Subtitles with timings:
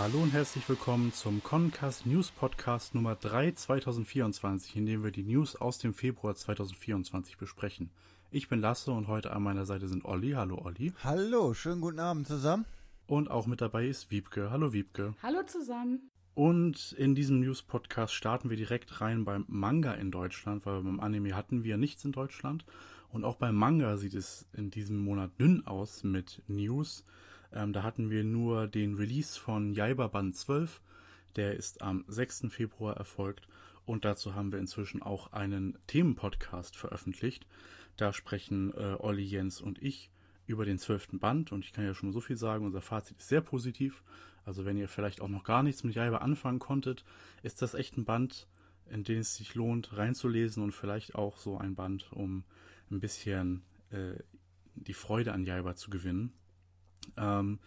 [0.00, 5.24] Hallo und herzlich willkommen zum Concast News Podcast Nummer 3 2024, in dem wir die
[5.24, 7.90] News aus dem Februar 2024 besprechen.
[8.30, 10.30] Ich bin Lasse und heute an meiner Seite sind Olli.
[10.30, 10.92] Hallo Olli.
[11.02, 12.64] Hallo, schönen guten Abend zusammen.
[13.08, 14.52] Und auch mit dabei ist Wiebke.
[14.52, 15.14] Hallo Wiebke.
[15.20, 16.08] Hallo zusammen.
[16.34, 21.34] Und in diesem News-Podcast starten wir direkt rein beim Manga in Deutschland, weil beim Anime
[21.34, 22.64] hatten wir nichts in Deutschland.
[23.10, 27.04] Und auch beim Manga sieht es in diesem Monat dünn aus mit News.
[27.52, 30.80] Ähm, da hatten wir nur den Release von Jaiba Band 12.
[31.36, 32.46] Der ist am 6.
[32.50, 33.48] Februar erfolgt.
[33.86, 37.46] Und dazu haben wir inzwischen auch einen Themenpodcast veröffentlicht.
[37.96, 40.10] Da sprechen äh, Olli, Jens und ich
[40.46, 41.52] über den zwölften Band.
[41.52, 44.02] Und ich kann ja schon mal so viel sagen, unser Fazit ist sehr positiv.
[44.44, 47.04] Also wenn ihr vielleicht auch noch gar nichts mit Jaiba anfangen konntet,
[47.42, 48.46] ist das echt ein Band,
[48.90, 52.44] in den es sich lohnt, reinzulesen und vielleicht auch so ein Band, um
[52.90, 54.14] ein bisschen äh,
[54.74, 56.32] die Freude an Jaiba zu gewinnen.
[57.16, 57.58] Ähm,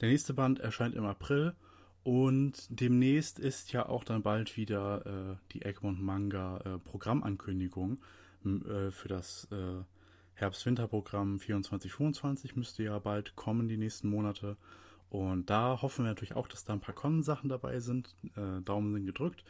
[0.00, 1.54] der nächste Band erscheint im April
[2.02, 7.98] und demnächst ist ja auch dann bald wieder äh, die Egmont Manga äh, Programmankündigung
[8.44, 9.82] äh, für das äh,
[10.34, 14.56] Herbst-Winter-Programm 24-25 müsste ja bald kommen die nächsten Monate.
[15.08, 18.16] Und da hoffen wir natürlich auch, dass da ein paar Con-Sachen dabei sind.
[18.34, 19.44] Äh, Daumen sind gedrückt.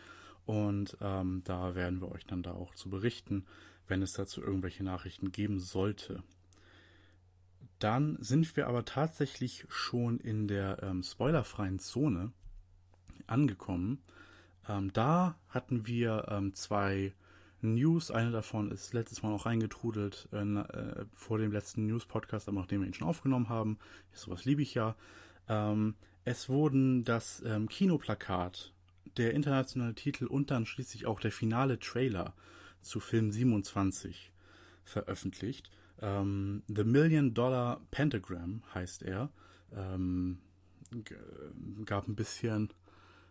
[0.45, 3.47] Und ähm, da werden wir euch dann da auch zu berichten,
[3.87, 6.23] wenn es dazu irgendwelche Nachrichten geben sollte.
[7.83, 12.31] Dann sind wir aber tatsächlich schon in der ähm, spoilerfreien Zone
[13.27, 14.05] angekommen.
[14.69, 17.13] Ähm, da hatten wir ähm, zwei
[17.61, 18.13] News.
[18.13, 22.83] Eine davon ist letztes Mal noch reingetrudelt äh, äh, vor dem letzten News-Podcast, aber nachdem
[22.83, 23.81] wir ihn schon aufgenommen haben.
[24.13, 24.95] Sowas liebe ich ja.
[25.49, 28.73] Ähm, es wurden das ähm, Kinoplakat,
[29.17, 32.33] der internationale Titel und dann schließlich auch der finale Trailer
[32.81, 34.31] zu Film 27
[34.85, 35.69] veröffentlicht.
[36.03, 39.31] Ähm, The Million Dollar Pentagram heißt er.
[39.75, 40.39] Ähm,
[41.87, 42.69] gab ein bisschen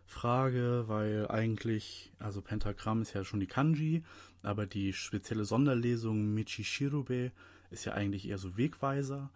[0.06, 4.02] Frage, weil eigentlich, also Pentagramm ist ja schon die Kanji,
[4.42, 7.30] aber die spezielle Sonderlesung Michishirube
[7.70, 9.30] ist ja eigentlich eher so Wegweiser.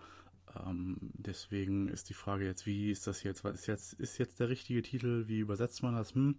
[0.66, 3.44] Ähm, deswegen ist die Frage jetzt, wie ist das jetzt?
[3.44, 5.28] Was ist jetzt, ist jetzt der richtige Titel?
[5.28, 6.14] Wie übersetzt man das?
[6.14, 6.36] Hm,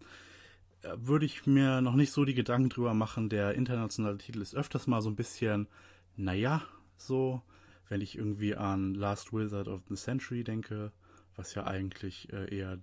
[0.82, 3.30] äh, würde ich mir noch nicht so die Gedanken drüber machen.
[3.30, 5.68] Der internationale Titel ist öfters mal so ein bisschen,
[6.16, 6.64] naja,
[7.02, 7.42] so,
[7.90, 10.92] wenn ich irgendwie an Last Wizard of the Century denke,
[11.36, 12.74] was ja eigentlich äh, eher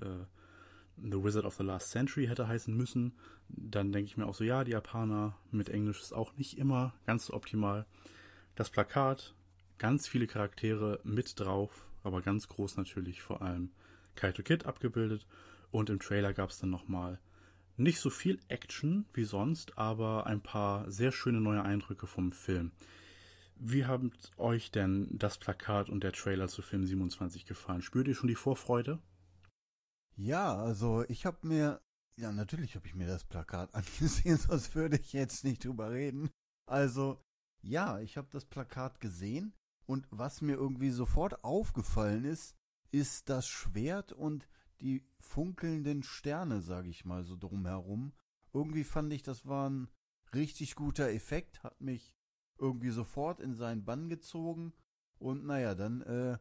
[0.00, 0.24] äh,
[0.96, 3.14] The Wizard of the Last Century hätte heißen müssen,
[3.48, 6.94] dann denke ich mir auch so, ja, die Japaner mit Englisch ist auch nicht immer
[7.04, 7.86] ganz so optimal.
[8.54, 9.34] Das Plakat,
[9.78, 13.70] ganz viele Charaktere mit drauf, aber ganz groß natürlich vor allem
[14.14, 15.26] Kaito Kid abgebildet
[15.72, 17.18] und im Trailer gab es dann nochmal
[17.76, 22.70] nicht so viel Action wie sonst, aber ein paar sehr schöne neue Eindrücke vom Film.
[23.56, 24.02] Wie hat
[24.36, 27.82] euch denn das Plakat und der Trailer zu Film 27 gefallen?
[27.82, 29.00] Spürt ihr schon die Vorfreude?
[30.16, 31.80] Ja, also ich habe mir,
[32.16, 36.30] ja natürlich habe ich mir das Plakat angesehen, sonst würde ich jetzt nicht drüber reden.
[36.66, 37.22] Also
[37.62, 39.54] ja, ich habe das Plakat gesehen
[39.86, 42.54] und was mir irgendwie sofort aufgefallen ist,
[42.90, 44.48] ist das Schwert und
[44.80, 48.12] die funkelnden Sterne, sage ich mal so drumherum.
[48.52, 49.88] Irgendwie fand ich, das war ein
[50.34, 52.12] richtig guter Effekt, hat mich
[52.58, 54.72] irgendwie sofort in seinen Bann gezogen
[55.18, 56.38] und naja, dann äh,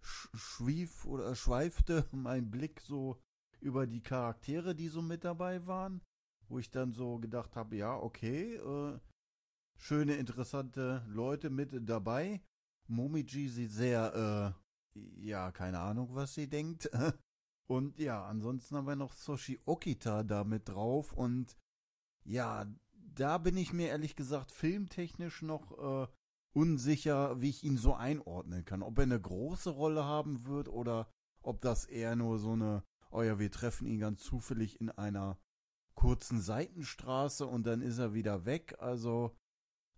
[0.00, 3.20] schwief oder schweifte mein Blick so
[3.60, 6.02] über die Charaktere, die so mit dabei waren,
[6.48, 8.98] wo ich dann so gedacht habe, ja, okay, äh,
[9.78, 12.42] schöne, interessante Leute mit dabei.
[12.88, 14.54] Momiji sieht sehr,
[14.94, 16.90] äh, ja, keine Ahnung, was sie denkt.
[17.68, 21.56] und ja, ansonsten haben wir noch Soshi Okita da mit drauf und
[22.24, 22.66] ja,
[23.16, 26.06] da bin ich mir ehrlich gesagt filmtechnisch noch äh,
[26.52, 28.82] unsicher, wie ich ihn so einordnen kann.
[28.82, 31.08] Ob er eine große Rolle haben wird oder
[31.42, 35.38] ob das eher nur so eine, oh ja, wir treffen ihn ganz zufällig in einer
[35.94, 38.76] kurzen Seitenstraße und dann ist er wieder weg.
[38.78, 39.34] Also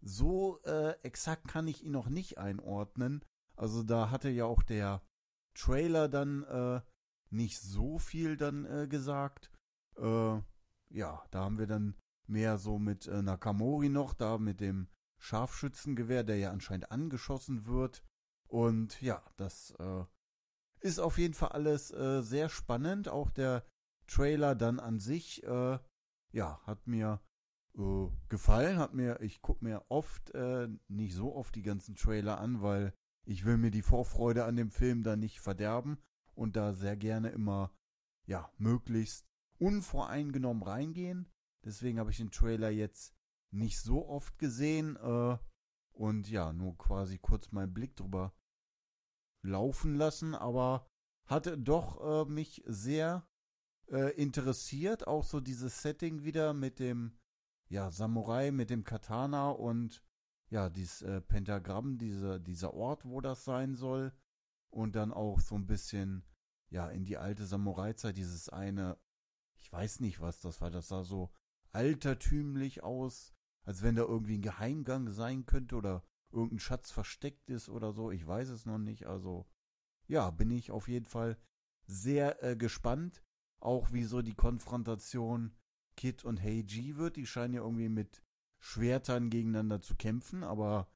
[0.00, 3.24] so äh, exakt kann ich ihn noch nicht einordnen.
[3.56, 5.02] Also da hatte ja auch der
[5.54, 6.80] Trailer dann äh,
[7.30, 9.50] nicht so viel dann äh, gesagt.
[9.96, 10.40] Äh,
[10.90, 11.96] ja, da haben wir dann
[12.28, 14.88] mehr so mit äh, Nakamori noch, da mit dem
[15.18, 18.02] Scharfschützengewehr, der ja anscheinend angeschossen wird.
[18.46, 20.04] Und ja, das äh,
[20.80, 23.08] ist auf jeden Fall alles äh, sehr spannend.
[23.08, 23.64] Auch der
[24.06, 25.78] Trailer dann an sich, äh,
[26.32, 27.20] ja, hat mir
[27.76, 28.78] äh, gefallen.
[28.78, 32.94] Hat mir, ich gucke mir oft, äh, nicht so oft die ganzen Trailer an, weil
[33.26, 35.98] ich will mir die Vorfreude an dem Film dann nicht verderben
[36.34, 37.70] und da sehr gerne immer,
[38.26, 39.26] ja, möglichst
[39.58, 41.28] unvoreingenommen reingehen.
[41.68, 43.14] Deswegen habe ich den Trailer jetzt
[43.50, 45.36] nicht so oft gesehen äh,
[45.92, 48.32] und ja, nur quasi kurz meinen Blick drüber
[49.42, 50.86] laufen lassen, aber
[51.26, 53.28] hatte doch äh, mich sehr
[53.90, 55.06] äh, interessiert.
[55.06, 57.18] Auch so dieses Setting wieder mit dem
[57.68, 60.02] ja, Samurai, mit dem Katana und
[60.48, 64.14] ja, dieses äh, Pentagramm, diese, dieser Ort, wo das sein soll.
[64.70, 66.24] Und dann auch so ein bisschen,
[66.70, 68.96] ja, in die alte Samurai-Zeit, dieses eine,
[69.58, 71.30] ich weiß nicht, was das war, das sah so
[71.72, 77.68] altertümlich aus, als wenn da irgendwie ein Geheimgang sein könnte oder irgendein Schatz versteckt ist
[77.68, 78.10] oder so.
[78.10, 79.06] Ich weiß es noch nicht.
[79.06, 79.46] Also,
[80.06, 81.36] ja, bin ich auf jeden Fall
[81.86, 83.22] sehr äh, gespannt.
[83.60, 85.56] Auch wie so die Konfrontation
[85.96, 87.16] Kid und Heiji wird.
[87.16, 88.22] Die scheinen ja irgendwie mit
[88.60, 90.88] Schwertern gegeneinander zu kämpfen, aber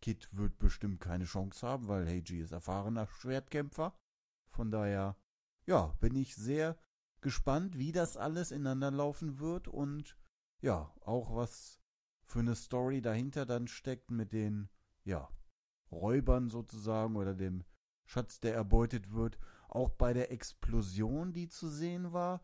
[0.00, 3.96] Kid wird bestimmt keine Chance haben, weil Heiji ist erfahrener Schwertkämpfer.
[4.50, 5.16] Von daher,
[5.66, 6.78] ja, bin ich sehr
[7.20, 10.16] gespannt, wie das alles ineinander laufen wird und
[10.60, 11.80] ja, auch was
[12.24, 14.68] für eine Story dahinter dann steckt mit den,
[15.04, 15.28] ja,
[15.90, 17.64] Räubern sozusagen oder dem
[18.04, 19.38] Schatz, der erbeutet wird.
[19.68, 22.42] Auch bei der Explosion, die zu sehen war,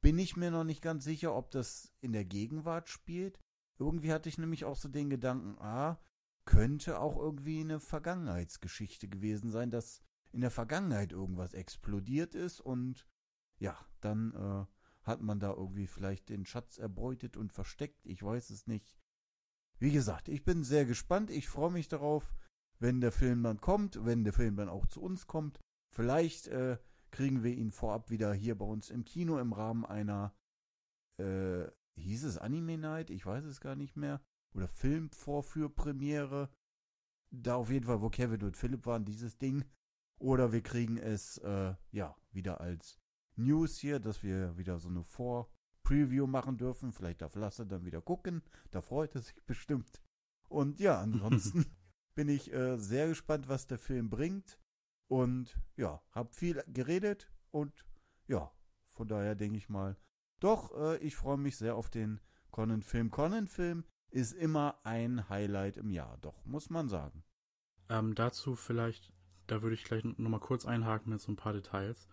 [0.00, 3.38] bin ich mir noch nicht ganz sicher, ob das in der Gegenwart spielt.
[3.78, 5.98] Irgendwie hatte ich nämlich auch so den Gedanken, ah,
[6.44, 10.02] könnte auch irgendwie eine Vergangenheitsgeschichte gewesen sein, dass
[10.32, 13.06] in der Vergangenheit irgendwas explodiert ist und
[13.62, 14.66] ja, dann äh,
[15.04, 18.04] hat man da irgendwie vielleicht den Schatz erbeutet und versteckt.
[18.06, 18.98] Ich weiß es nicht.
[19.78, 21.30] Wie gesagt, ich bin sehr gespannt.
[21.30, 22.34] Ich freue mich darauf,
[22.80, 25.60] wenn der Film dann kommt, wenn der Film dann auch zu uns kommt.
[25.94, 26.76] Vielleicht äh,
[27.12, 30.34] kriegen wir ihn vorab wieder hier bei uns im Kino im Rahmen einer,
[31.18, 31.66] äh,
[31.96, 33.10] hieß es Anime Night?
[33.10, 34.20] Ich weiß es gar nicht mehr.
[34.54, 36.50] Oder Filmvorführpremiere.
[37.30, 39.64] Da auf jeden Fall, wo Kevin und Philipp waren, dieses Ding.
[40.18, 43.01] Oder wir kriegen es, äh, ja, wieder als
[43.36, 46.92] News hier, dass wir wieder so eine Vor-Preview machen dürfen.
[46.92, 48.42] Vielleicht darf Lasse dann wieder gucken.
[48.70, 50.02] Da freut er sich bestimmt.
[50.48, 51.66] Und ja, ansonsten
[52.14, 54.58] bin ich äh, sehr gespannt, was der Film bringt.
[55.08, 57.84] Und ja, hab viel geredet und
[58.28, 58.50] ja,
[58.94, 59.96] von daher denke ich mal,
[60.40, 62.20] doch, äh, ich freue mich sehr auf den
[62.50, 63.10] Conan-Film.
[63.10, 67.24] Conan-Film ist immer ein Highlight im Jahr, doch, muss man sagen.
[67.88, 69.12] Ähm, dazu vielleicht,
[69.46, 72.08] da würde ich gleich nochmal kurz einhaken mit so ein paar Details.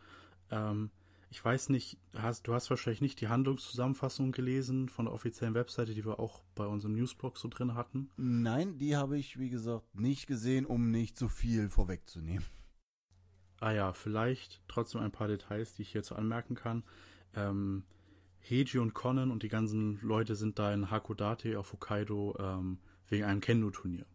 [0.51, 0.91] Ähm,
[1.29, 5.93] ich weiß nicht, hast, du hast wahrscheinlich nicht die Handlungszusammenfassung gelesen von der offiziellen Webseite,
[5.93, 8.09] die wir auch bei unserem Newsblog so drin hatten?
[8.17, 12.45] Nein, die habe ich, wie gesagt, nicht gesehen, um nicht zu viel vorwegzunehmen.
[13.59, 16.83] Ah ja, vielleicht trotzdem ein paar Details, die ich hierzu anmerken kann.
[17.35, 17.83] Ähm,
[18.49, 23.25] Heiji und Conan und die ganzen Leute sind da in Hakodate auf Hokkaido ähm, wegen
[23.25, 24.05] einem Kendo-Turnier.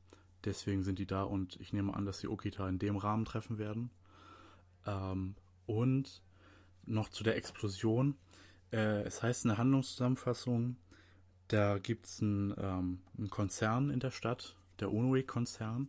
[0.45, 3.59] Deswegen sind die da und ich nehme an, dass die Okita in dem Rahmen treffen
[3.59, 3.91] werden.
[4.87, 5.37] Ähm,
[5.67, 6.23] und
[6.87, 8.17] noch zu der Explosion.
[8.73, 10.77] Äh, es heißt in der Handlungszusammenfassung,
[11.49, 15.89] da gibt es einen, ähm, einen, Konzern in der Stadt, der Onoe-Konzern,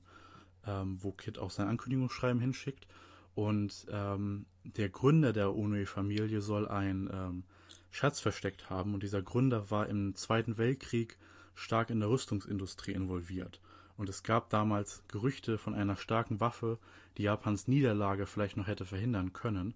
[0.68, 2.88] ähm, wo Kid auch sein Ankündigungsschreiben hinschickt.
[3.33, 7.44] Und ähm, der Gründer der Onoe-Familie soll einen ähm,
[7.92, 8.94] Schatz versteckt haben.
[8.94, 11.18] Und dieser Gründer war im Zweiten Weltkrieg
[11.53, 13.62] stark in der Rüstungsindustrie involviert.
[13.97, 16.78] Und es gab damals Gerüchte von einer starken Waffe,
[17.18, 19.73] die Japans Niederlage vielleicht noch hätte verhindern können.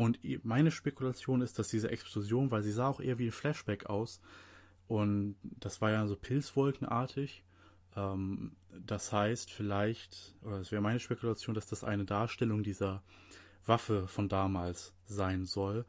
[0.00, 3.84] Und meine Spekulation ist, dass diese Explosion, weil sie sah auch eher wie ein Flashback
[3.84, 4.22] aus,
[4.88, 7.44] und das war ja so pilzwolkenartig,
[7.96, 8.52] ähm,
[8.86, 13.02] das heißt vielleicht, oder es wäre meine Spekulation, dass das eine Darstellung dieser
[13.66, 15.84] Waffe von damals sein soll.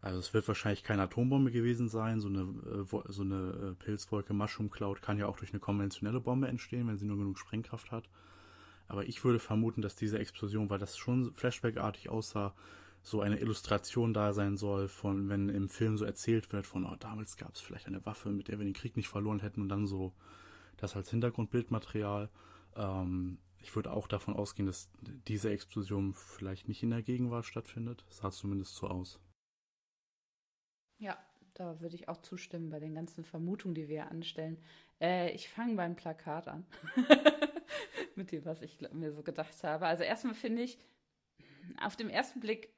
[0.00, 2.18] Also es wird wahrscheinlich keine Atombombe gewesen sein.
[2.18, 6.18] So eine, äh, so eine äh, Pilzwolke Mushroom Cloud kann ja auch durch eine konventionelle
[6.18, 8.08] Bombe entstehen, wenn sie nur genug Sprengkraft hat.
[8.88, 12.56] Aber ich würde vermuten, dass diese Explosion, weil das schon Flashback-artig aussah,
[13.02, 16.96] so eine Illustration da sein soll, von wenn im Film so erzählt wird, von oh,
[16.98, 19.68] damals gab es vielleicht eine Waffe, mit der wir den Krieg nicht verloren hätten und
[19.68, 20.12] dann so
[20.76, 22.30] das als Hintergrundbildmaterial.
[22.76, 24.90] Ähm, ich würde auch davon ausgehen, dass
[25.28, 28.04] diese Explosion vielleicht nicht in der Gegenwart stattfindet.
[28.08, 29.20] Sah zumindest so aus.
[30.98, 31.18] Ja,
[31.54, 34.58] da würde ich auch zustimmen bei den ganzen Vermutungen, die wir anstellen.
[35.00, 36.64] Äh, ich fange beim Plakat an.
[38.14, 39.86] Mit dem, was ich mir so gedacht habe.
[39.86, 40.78] Also erstmal finde ich,
[41.80, 42.74] auf den ersten Blick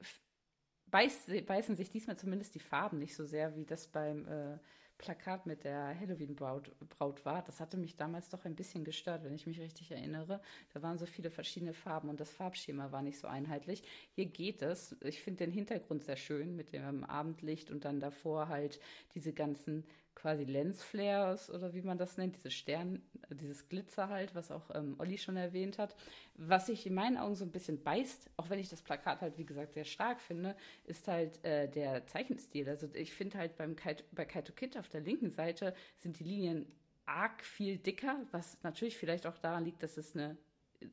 [0.87, 4.57] beiß, beißen sich diesmal zumindest die Farben nicht so sehr, wie das beim äh,
[4.97, 7.43] Plakat mit der Halloween-Braut Braut war.
[7.43, 10.41] Das hatte mich damals doch ein bisschen gestört, wenn ich mich richtig erinnere.
[10.73, 13.83] Da waren so viele verschiedene Farben und das Farbschema war nicht so einheitlich.
[14.13, 14.95] Hier geht es.
[15.03, 18.79] Ich finde den Hintergrund sehr schön mit dem Abendlicht und dann davor halt
[19.15, 24.49] diese ganzen quasi Lensflares oder wie man das nennt, diese Stern, dieses Glitzer halt, was
[24.49, 25.95] auch ähm, Olli schon erwähnt hat.
[26.35, 29.37] Was sich in meinen Augen so ein bisschen beißt, auch wenn ich das Plakat halt,
[29.37, 30.55] wie gesagt, sehr stark finde,
[30.85, 32.67] ist halt äh, der Zeichenstil.
[32.67, 36.23] Also ich finde halt beim Kaito, bei Kaito Kid auf der linken Seite sind die
[36.23, 36.65] Linien
[37.05, 40.37] arg viel dicker, was natürlich vielleicht auch daran liegt, dass es eine
[40.79, 40.87] äh,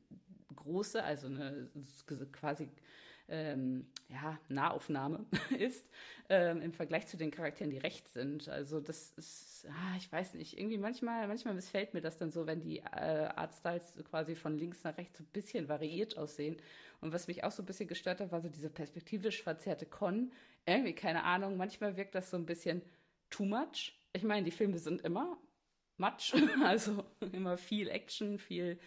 [0.55, 1.69] große, also eine
[2.31, 2.69] quasi
[3.33, 5.25] ähm, ja, Nahaufnahme
[5.57, 5.83] ist,
[6.29, 8.47] ähm, im Vergleich zu den Charakteren, die rechts sind.
[8.47, 12.45] Also das ist, ah, ich weiß nicht, irgendwie manchmal, manchmal missfällt mir das dann so,
[12.45, 12.83] wenn die äh,
[13.35, 16.57] Artstyles quasi von links nach rechts so ein bisschen variiert aussehen.
[17.01, 20.31] Und was mich auch so ein bisschen gestört hat, war so diese perspektivisch verzerrte Con.
[20.65, 22.83] Irgendwie, keine Ahnung, manchmal wirkt das so ein bisschen
[23.31, 23.99] too much.
[24.13, 25.37] Ich meine, die Filme sind immer
[25.97, 28.77] Matsch, also immer viel Action, viel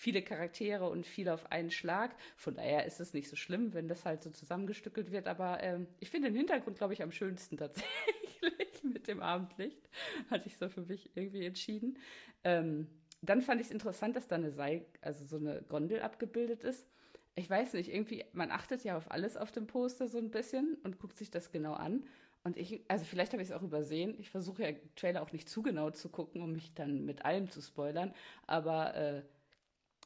[0.00, 2.16] viele Charaktere und viel auf einen Schlag.
[2.34, 5.28] Von daher ist es nicht so schlimm, wenn das halt so zusammengestückelt wird.
[5.28, 9.90] Aber ähm, ich finde den Hintergrund, glaube ich, am schönsten tatsächlich mit dem Abendlicht.
[10.30, 11.98] Hatte ich so für mich irgendwie entschieden.
[12.44, 12.86] Ähm,
[13.20, 16.88] dann fand ich es interessant, dass da eine Seil, also so eine Gondel abgebildet ist.
[17.34, 20.78] Ich weiß nicht, irgendwie, man achtet ja auf alles auf dem Poster so ein bisschen
[20.82, 22.06] und guckt sich das genau an.
[22.42, 24.14] Und ich, also vielleicht habe ich es auch übersehen.
[24.18, 27.50] Ich versuche ja Trailer auch nicht zu genau zu gucken, um mich dann mit allem
[27.50, 28.14] zu spoilern.
[28.46, 29.22] Aber äh,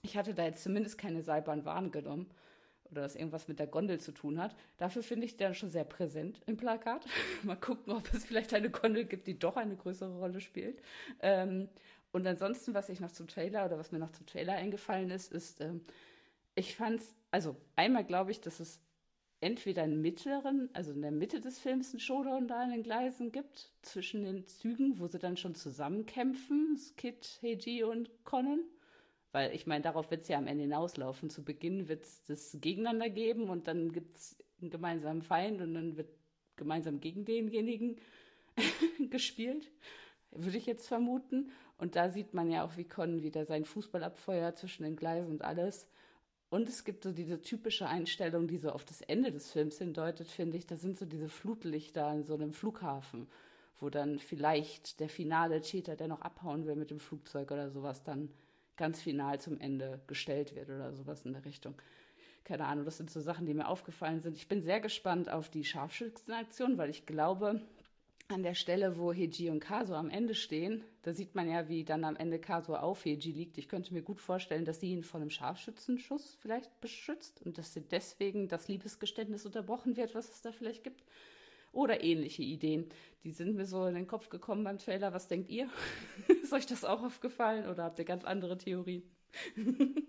[0.05, 2.31] ich hatte da jetzt zumindest keine Seilbahn wahrgenommen
[2.91, 4.55] oder dass irgendwas mit der Gondel zu tun hat.
[4.77, 7.07] Dafür finde ich der schon sehr präsent im Plakat.
[7.43, 10.81] Mal gucken, ob es vielleicht eine Gondel gibt, die doch eine größere Rolle spielt.
[11.21, 11.69] Ähm,
[12.13, 15.33] und ansonsten, was ich noch zum Trailer oder was mir noch zum Trailer eingefallen ist,
[15.33, 15.81] ist, ähm,
[16.55, 18.81] ich fand es, also einmal glaube ich, dass es
[19.41, 23.33] entweder in mittleren, also in der Mitte des Films einen Showdown da in den Gleisen
[23.33, 28.61] gibt, zwischen den Zügen, wo sie dann schon zusammenkämpfen, Skid, Heiji und Conan.
[29.35, 31.29] Weil ich meine, darauf wird es ja am Ende hinauslaufen.
[31.29, 35.75] Zu Beginn wird es das Gegeneinander geben und dann gibt es einen gemeinsamen Feind und
[35.75, 36.09] dann wird
[36.55, 37.97] gemeinsam gegen denjenigen
[39.11, 39.73] gespielt.
[40.31, 41.50] Würde ich jetzt vermuten.
[41.79, 45.33] Und da sieht man ja auch, wie Con wieder seinen Fußball abfeuert zwischen den Gleisen
[45.33, 45.88] und alles.
[46.49, 50.29] Und es gibt so diese typische Einstellung, die so auf das Ende des Films hindeutet,
[50.29, 50.67] finde ich.
[50.69, 53.26] Da sind so diese Flutlichter in so einem Flughafen,
[53.81, 58.05] wo dann vielleicht der finale Cheater, der noch abhauen will mit dem Flugzeug oder sowas,
[58.05, 58.29] dann
[58.76, 61.75] ganz final zum Ende gestellt wird oder sowas in der Richtung.
[62.45, 64.37] Keine Ahnung, das sind so Sachen, die mir aufgefallen sind.
[64.37, 67.62] Ich bin sehr gespannt auf die Scharfschützenaktion, weil ich glaube,
[68.28, 71.85] an der Stelle, wo Heiji und Kaso am Ende stehen, da sieht man ja, wie
[71.85, 73.59] dann am Ende Kaso auf Heiji liegt.
[73.59, 77.78] Ich könnte mir gut vorstellen, dass sie ihn vor einem Scharfschützenschuss vielleicht beschützt und dass
[77.90, 81.02] deswegen das Liebesgeständnis unterbrochen wird, was es da vielleicht gibt
[81.75, 82.88] oder ähnliche Ideen.
[83.25, 85.12] Die sind mir so in den Kopf gekommen beim Trailer.
[85.12, 85.69] Was denkt ihr?
[86.43, 89.02] Ist euch das auch aufgefallen oder habt ihr ganz andere Theorien?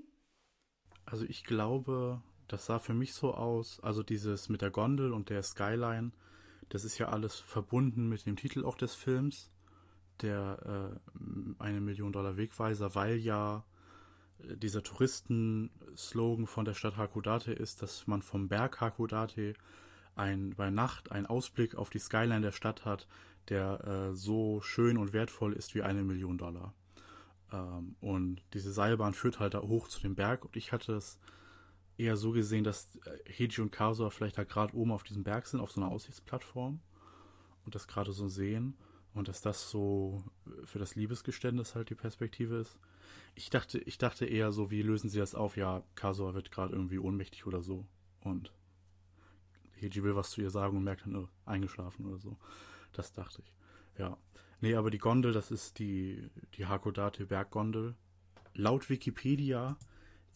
[1.05, 5.29] also ich glaube, das sah für mich so aus, also dieses mit der Gondel und
[5.29, 6.11] der Skyline,
[6.69, 9.51] das ist ja alles verbunden mit dem Titel auch des Films,
[10.21, 13.65] der äh, eine Million Dollar Wegweiser, weil ja
[14.39, 19.53] äh, dieser Touristen-Slogan von der Stadt Hakodate ist, dass man vom Berg Hakodate
[20.15, 23.07] ein, bei Nacht einen Ausblick auf die Skyline der Stadt hat,
[23.49, 26.73] der äh, so schön und wertvoll ist wie eine Million Dollar.
[27.51, 31.19] Ähm, und diese Seilbahn führt halt da hoch zu dem Berg und ich hatte es
[31.97, 35.47] eher so gesehen, dass äh, Heiji und Kasua vielleicht da gerade oben auf diesem Berg
[35.47, 36.79] sind, auf so einer Aussichtsplattform
[37.65, 38.75] und das gerade so sehen
[39.13, 40.23] und dass das so
[40.65, 42.77] für das Liebesgeständnis halt die Perspektive ist.
[43.35, 45.57] Ich dachte, ich dachte eher so, wie lösen sie das auf?
[45.57, 47.85] Ja, Kasua wird gerade irgendwie ohnmächtig oder so
[48.21, 48.51] und
[49.85, 52.37] Heiji will was zu ihr sagen und merkt dann, oh, eingeschlafen oder so.
[52.93, 53.53] Das dachte ich.
[53.99, 54.17] Ja.
[54.61, 57.95] Nee, aber die Gondel, das ist die, die Hakodate Berggondel.
[58.53, 59.77] Laut Wikipedia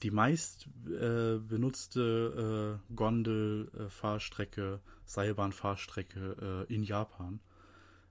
[0.03, 7.41] die meist äh, benutzte äh, Gondelfahrstrecke, Seilbahnfahrstrecke äh, in Japan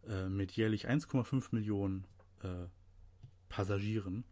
[0.06, 2.06] äh, mit jährlich 1,5 Millionen
[2.42, 2.66] äh,
[3.48, 4.24] Passagieren.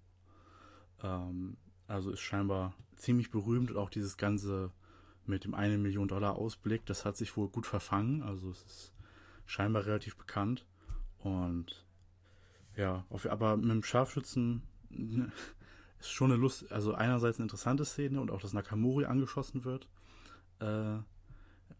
[1.02, 4.70] Ähm, also ist scheinbar ziemlich berühmt und auch dieses ganze
[5.28, 6.86] mit dem 1 Million Dollar Ausblick.
[6.86, 8.22] Das hat sich wohl gut verfangen.
[8.22, 8.92] Also es ist
[9.46, 10.66] scheinbar relativ bekannt.
[11.18, 11.84] Und
[12.76, 14.62] ja, auf, aber mit dem Scharfschützen
[16.00, 19.88] ist schon eine Lust, also einerseits eine interessante Szene und auch, dass Nakamori angeschossen wird.
[20.60, 20.64] Äh,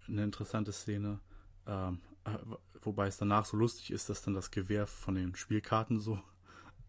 [0.08, 1.20] eine interessante Szene.
[1.66, 2.38] Ähm, äh,
[2.82, 6.20] wobei es danach so lustig ist, dass dann das Gewehr von den Spielkarten so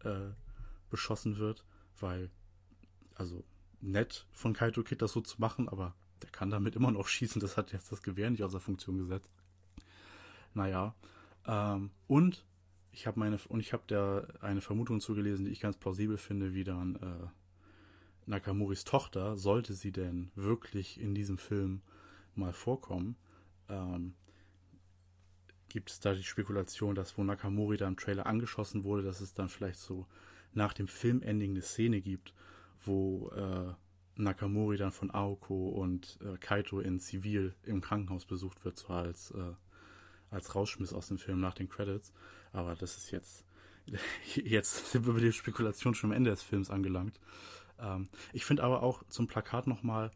[0.03, 0.31] äh,
[0.89, 1.65] beschossen wird,
[1.99, 2.29] weil,
[3.15, 3.43] also
[3.81, 7.39] nett von Kaito Kid das so zu machen, aber der kann damit immer noch schießen.
[7.39, 9.29] Das hat jetzt das Gewehr nicht außer Funktion gesetzt.
[10.53, 10.95] Naja.
[11.45, 12.45] Ähm, und
[12.91, 16.53] ich habe meine und ich habe da eine Vermutung zugelesen, die ich ganz plausibel finde,
[16.53, 17.27] wie dann äh,
[18.25, 21.81] Nakamuris Tochter, sollte sie denn wirklich in diesem Film
[22.35, 23.15] mal vorkommen,
[23.69, 24.15] ähm,
[25.69, 29.33] gibt es da die Spekulation, dass wo Nakamori da im Trailer angeschossen wurde, dass es
[29.33, 30.07] dann vielleicht so
[30.53, 32.33] nach dem Filmending eine Szene gibt,
[32.83, 33.73] wo äh,
[34.23, 39.31] Nakamori dann von Aoko und äh, Kaito in Zivil im Krankenhaus besucht wird, so als,
[39.31, 39.53] äh,
[40.31, 42.13] als Rausschmiss aus dem Film nach den Credits.
[42.53, 43.45] Aber das ist jetzt,
[44.35, 47.19] jetzt sind wir mit der Spekulation schon am Ende des Films angelangt.
[47.79, 50.11] Ähm, ich finde aber auch zum Plakat nochmal,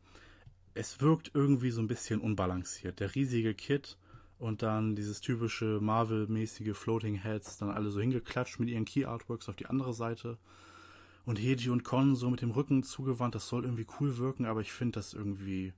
[0.74, 3.00] es wirkt irgendwie so ein bisschen unbalanciert.
[3.00, 3.98] Der riesige Kid
[4.39, 9.50] und dann dieses typische Marvel-mäßige Floating Heads, dann alle so hingeklatscht mit ihren Key Artworks
[9.50, 10.38] auf die andere Seite.
[11.25, 14.62] Und Heiji und Kon so mit dem Rücken zugewandt, das soll irgendwie cool wirken, aber
[14.62, 15.74] ich finde das irgendwie,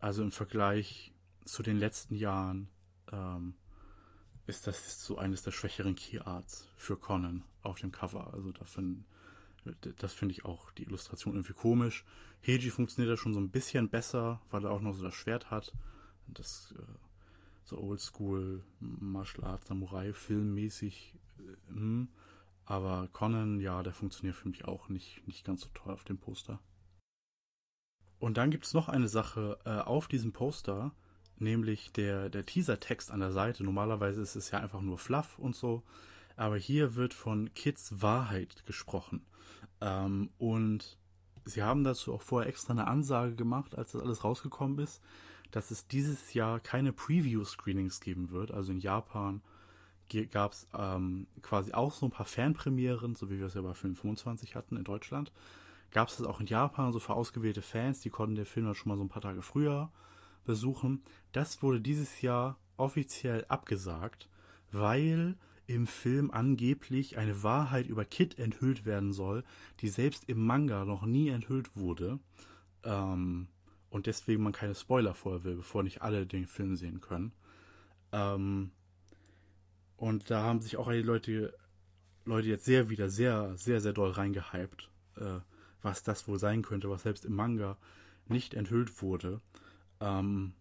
[0.00, 1.12] also im Vergleich
[1.44, 2.68] zu den letzten Jahren,
[3.12, 3.54] ähm,
[4.46, 8.34] ist das so eines der schwächeren Key Arts für Conan auf dem Cover.
[8.34, 9.04] Also da find,
[9.98, 12.04] das finde ich auch die Illustration irgendwie komisch.
[12.46, 15.50] Heiji funktioniert da schon so ein bisschen besser, weil er auch noch so das Schwert
[15.50, 15.72] hat.
[16.26, 16.82] Das äh,
[17.64, 21.14] so Oldschool Martial Arts Samurai filmmäßig.
[21.38, 22.08] Äh, hm.
[22.70, 26.18] Aber Conan, ja, der funktioniert für mich auch nicht, nicht ganz so toll auf dem
[26.18, 26.60] Poster.
[28.20, 30.92] Und dann gibt es noch eine Sache äh, auf diesem Poster,
[31.36, 33.64] nämlich der, der Teaser-Text an der Seite.
[33.64, 35.82] Normalerweise ist es ja einfach nur Fluff und so,
[36.36, 39.26] aber hier wird von Kids Wahrheit gesprochen.
[39.80, 40.96] Ähm, und
[41.44, 45.02] sie haben dazu auch vorher extra eine Ansage gemacht, als das alles rausgekommen ist,
[45.50, 48.52] dass es dieses Jahr keine Preview-Screenings geben wird.
[48.52, 49.42] Also in Japan
[50.30, 53.74] gab es ähm, quasi auch so ein paar Fanpremieren, so wie wir es ja bei
[53.74, 55.32] Film 25 hatten in Deutschland.
[55.90, 58.74] Gab es das auch in Japan, so für ausgewählte Fans, die konnten den Film dann
[58.74, 59.90] schon mal so ein paar Tage früher
[60.44, 61.02] besuchen.
[61.32, 64.28] Das wurde dieses Jahr offiziell abgesagt,
[64.72, 65.36] weil
[65.66, 69.44] im Film angeblich eine Wahrheit über Kid enthüllt werden soll,
[69.80, 72.18] die selbst im Manga noch nie enthüllt wurde.
[72.82, 73.48] Ähm,
[73.90, 77.32] und deswegen man keine Spoiler vorher will, bevor nicht alle den Film sehen können.
[78.12, 78.70] Ähm,
[80.00, 81.52] und da haben sich auch die Leute,
[82.24, 85.40] Leute jetzt sehr wieder sehr, sehr, sehr doll reingehypt, äh,
[85.82, 87.76] was das wohl sein könnte, was selbst im Manga
[88.26, 89.42] nicht enthüllt wurde.
[90.00, 90.54] Ähm,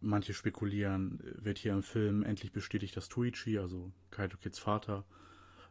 [0.00, 5.04] manche spekulieren, wird hier im Film endlich bestätigt, dass Toichi, also Kaito Kids Vater,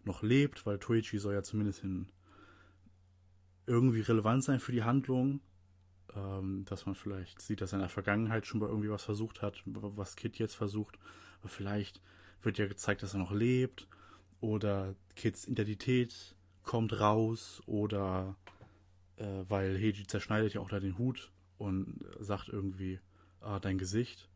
[0.05, 2.07] noch lebt, weil Toichi soll ja zumindest in
[3.67, 5.41] irgendwie relevant sein für die Handlung.
[6.15, 9.41] Ähm, dass man vielleicht sieht, dass er in der Vergangenheit schon mal irgendwie was versucht
[9.41, 10.97] hat, was Kid jetzt versucht.
[11.41, 12.01] Aber vielleicht
[12.43, 13.87] wird ja gezeigt, dass er noch lebt.
[14.39, 17.61] Oder Kids Identität kommt raus.
[17.65, 18.35] Oder
[19.17, 22.99] äh, weil Heiji zerschneidet ja auch da den Hut und sagt irgendwie,
[23.41, 24.29] ah, dein Gesicht.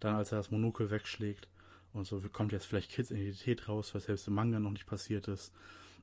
[0.00, 1.48] Dann, als er das Monokel wegschlägt
[1.92, 5.28] und so, kommt jetzt vielleicht Kids Identität raus, was selbst im Manga noch nicht passiert
[5.28, 5.52] ist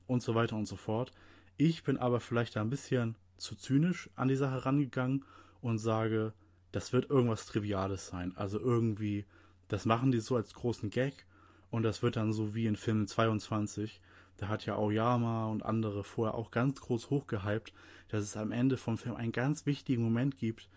[0.06, 1.12] und so weiter und so fort.
[1.56, 5.24] Ich bin aber vielleicht da ein bisschen zu zynisch an die Sache rangegangen
[5.60, 6.32] und sage,
[6.70, 8.36] das wird irgendwas Triviales sein.
[8.36, 9.26] Also irgendwie,
[9.68, 11.26] das machen die so als großen Gag
[11.72, 13.98] und das wird dann so wie in Film 22.
[14.36, 17.72] Da hat ja Aoyama und andere vorher auch ganz groß hochgehypt,
[18.08, 20.68] dass es am Ende vom Film einen ganz wichtigen Moment gibt,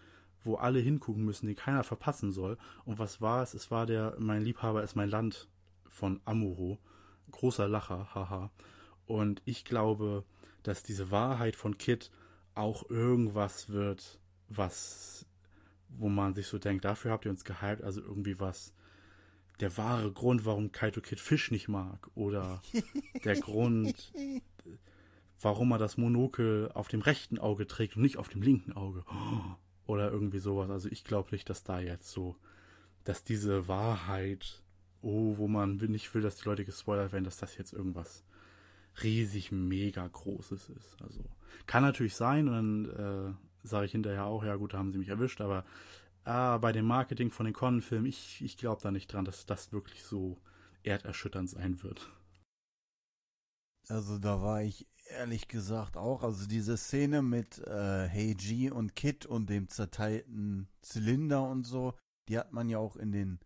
[0.41, 2.57] wo alle hingucken müssen, die keiner verpassen soll.
[2.85, 3.53] Und was war es?
[3.53, 5.49] Es war der Mein Liebhaber ist mein Land
[5.89, 6.79] von Amuro.
[7.29, 8.49] Großer Lacher, haha.
[9.05, 10.23] Und ich glaube,
[10.63, 12.09] dass diese Wahrheit von Kid
[12.53, 15.25] auch irgendwas wird, was,
[15.89, 18.73] wo man sich so denkt, dafür habt ihr uns gehypt, also irgendwie was,
[19.59, 22.61] der wahre Grund, warum Kaito Kid Fisch nicht mag, oder
[23.23, 24.13] der Grund,
[25.41, 29.03] warum er das Monokel auf dem rechten Auge trägt und nicht auf dem linken Auge.
[29.87, 30.71] Oder irgendwie sowas.
[30.71, 32.35] Also ich glaube nicht, dass da jetzt so,
[33.03, 34.63] dass diese Wahrheit,
[35.03, 38.23] oh, wo man nicht will, dass die Leute gespoilert werden, dass das jetzt irgendwas
[39.03, 40.97] riesig mega Großes ist.
[41.03, 41.23] Also
[41.67, 44.97] kann natürlich sein und dann äh, sage ich hinterher auch, ja gut, da haben sie
[44.97, 45.65] mich erwischt, aber
[46.25, 49.71] äh, bei dem Marketing von den Con-Filmen, ich, ich glaube da nicht dran, dass das
[49.71, 50.41] wirklich so
[50.83, 52.11] erderschütternd sein wird.
[53.87, 59.25] Also da war ich ehrlich gesagt auch, also diese Szene mit äh, Heiji und Kit
[59.25, 61.93] und dem zerteilten Zylinder und so,
[62.27, 63.39] die hat man ja auch in den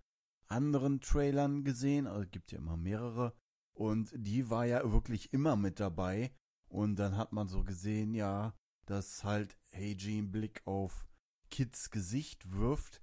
[0.47, 3.33] anderen Trailern gesehen, also gibt ja immer mehrere.
[3.73, 6.31] Und die war ja wirklich immer mit dabei.
[6.69, 8.53] Und dann hat man so gesehen, ja,
[8.85, 11.08] dass halt Heiji einen Blick auf
[11.49, 13.01] Kids Gesicht wirft.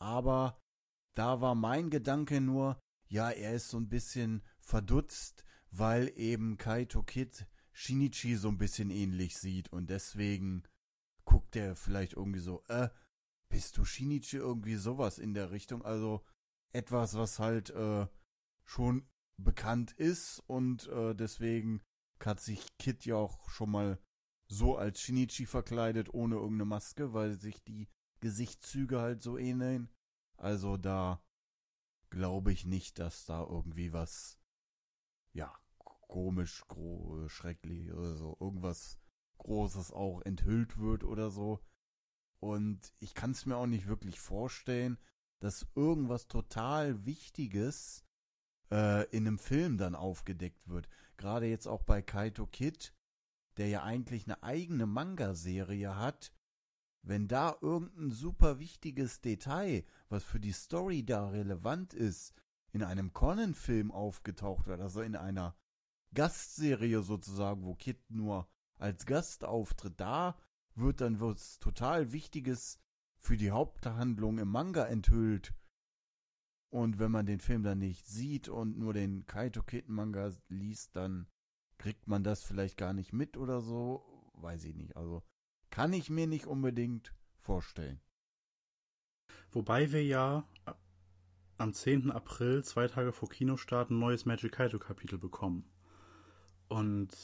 [0.00, 0.60] Aber
[1.14, 2.78] da war mein Gedanke nur,
[3.08, 8.90] ja, er ist so ein bisschen verdutzt, weil eben Kaito Kid Shinichi so ein bisschen
[8.90, 10.62] ähnlich sieht und deswegen
[11.24, 12.88] guckt er vielleicht irgendwie so, äh,
[13.48, 15.84] bist du Shinichi irgendwie sowas in der Richtung?
[15.84, 16.24] Also
[16.72, 18.06] etwas, was halt äh,
[18.64, 21.82] schon bekannt ist und äh, deswegen
[22.24, 23.98] hat sich Kid ja auch schon mal
[24.58, 27.88] so als Shinichi verkleidet, ohne irgendeine Maske, weil sich die
[28.20, 29.88] Gesichtszüge halt so ähneln.
[30.36, 31.22] Also da
[32.10, 34.38] glaube ich nicht, dass da irgendwie was,
[35.32, 38.98] ja, komisch, gro schrecklich oder so, irgendwas
[39.38, 41.60] Großes auch enthüllt wird oder so.
[42.40, 44.98] Und ich kann es mir auch nicht wirklich vorstellen,
[45.40, 48.04] dass irgendwas total Wichtiges
[48.70, 50.88] äh, in einem Film dann aufgedeckt wird.
[51.16, 52.94] Gerade jetzt auch bei Kaito Kid,
[53.56, 56.32] der ja eigentlich eine eigene Manga-Serie hat,
[57.02, 62.34] wenn da irgendein super wichtiges Detail, was für die Story da relevant ist,
[62.72, 65.54] in einem Conan-Film aufgetaucht wird, also in einer
[66.14, 70.36] Gastserie sozusagen, wo Kid nur als Gast auftritt, da
[70.74, 72.78] wird dann was total Wichtiges
[73.18, 75.54] für die Haupthandlung im Manga enthüllt.
[76.70, 80.96] Und wenn man den Film dann nicht sieht und nur den Kaito Kid Manga liest,
[80.96, 81.28] dann
[81.84, 84.02] kriegt man das vielleicht gar nicht mit oder so.
[84.36, 84.96] Weiß ich nicht.
[84.96, 85.22] Also
[85.68, 88.00] kann ich mir nicht unbedingt vorstellen.
[89.50, 90.48] Wobei wir ja
[91.58, 92.10] am 10.
[92.10, 95.70] April, zwei Tage vor Kinostart, ein neues Magic Kaito Kapitel bekommen.
[96.68, 97.14] Und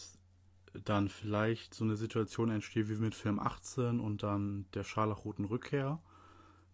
[0.74, 6.02] dann vielleicht so eine Situation entsteht wie mit Film 18 und dann der Scharlachroten Rückkehr,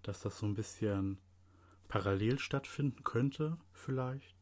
[0.02, 1.20] dass das so ein bisschen
[1.86, 4.35] parallel stattfinden könnte, vielleicht.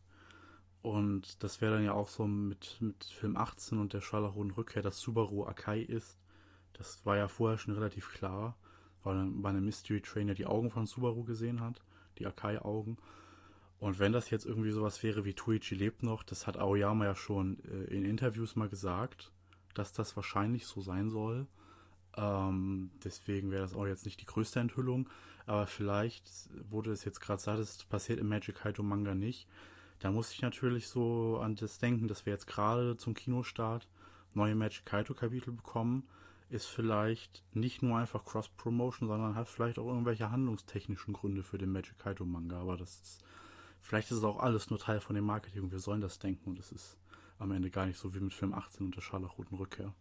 [0.85, 4.83] Und das wäre dann ja auch so mit, mit Film 18 und der Scharlachroten Rückkehr,
[4.83, 6.19] dass Subaru Akai ist
[6.75, 8.57] das war ja vorher schon relativ klar,
[9.03, 11.83] weil man bei einem Mystery Trainer die Augen von Subaru gesehen hat,
[12.19, 12.99] die Akai-Augen.
[13.79, 17.15] Und wenn das jetzt irgendwie sowas wäre wie Tuichi lebt noch, das hat Aoyama ja
[17.15, 19.33] schon äh, in Interviews mal gesagt,
[19.75, 21.47] dass das wahrscheinlich so sein soll.
[22.17, 25.09] Ähm, deswegen wäre das auch jetzt nicht die größte Enthüllung.
[25.47, 26.25] Aber vielleicht
[26.71, 29.47] wurde es jetzt gerade gesagt, das passiert im Magic Kaito Manga nicht.
[30.01, 33.89] Da muss ich natürlich so an das denken, dass wir jetzt gerade zum Kinostart
[34.35, 36.09] neue Magic Kaito Kapitel bekommen
[36.55, 41.73] ist vielleicht nicht nur einfach Cross-Promotion, sondern hat vielleicht auch irgendwelche handlungstechnischen Gründe für den
[41.73, 42.61] Magic Kaito Manga.
[42.61, 43.25] Aber das ist,
[43.81, 46.59] vielleicht ist es auch alles nur Teil von dem Marketing wir sollen das denken und
[46.59, 46.99] es ist
[47.39, 49.93] am Ende gar nicht so wie mit Film 18 und der Scharlachroten Rückkehr.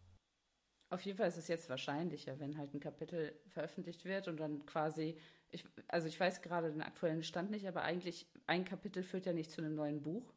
[0.89, 4.63] Auf jeden Fall ist es jetzt wahrscheinlicher, wenn halt ein Kapitel veröffentlicht wird und dann
[4.67, 5.17] quasi,
[5.53, 9.33] ich, also ich weiß gerade den aktuellen Stand nicht, aber eigentlich ein Kapitel führt ja
[9.33, 10.33] nicht zu einem neuen Buch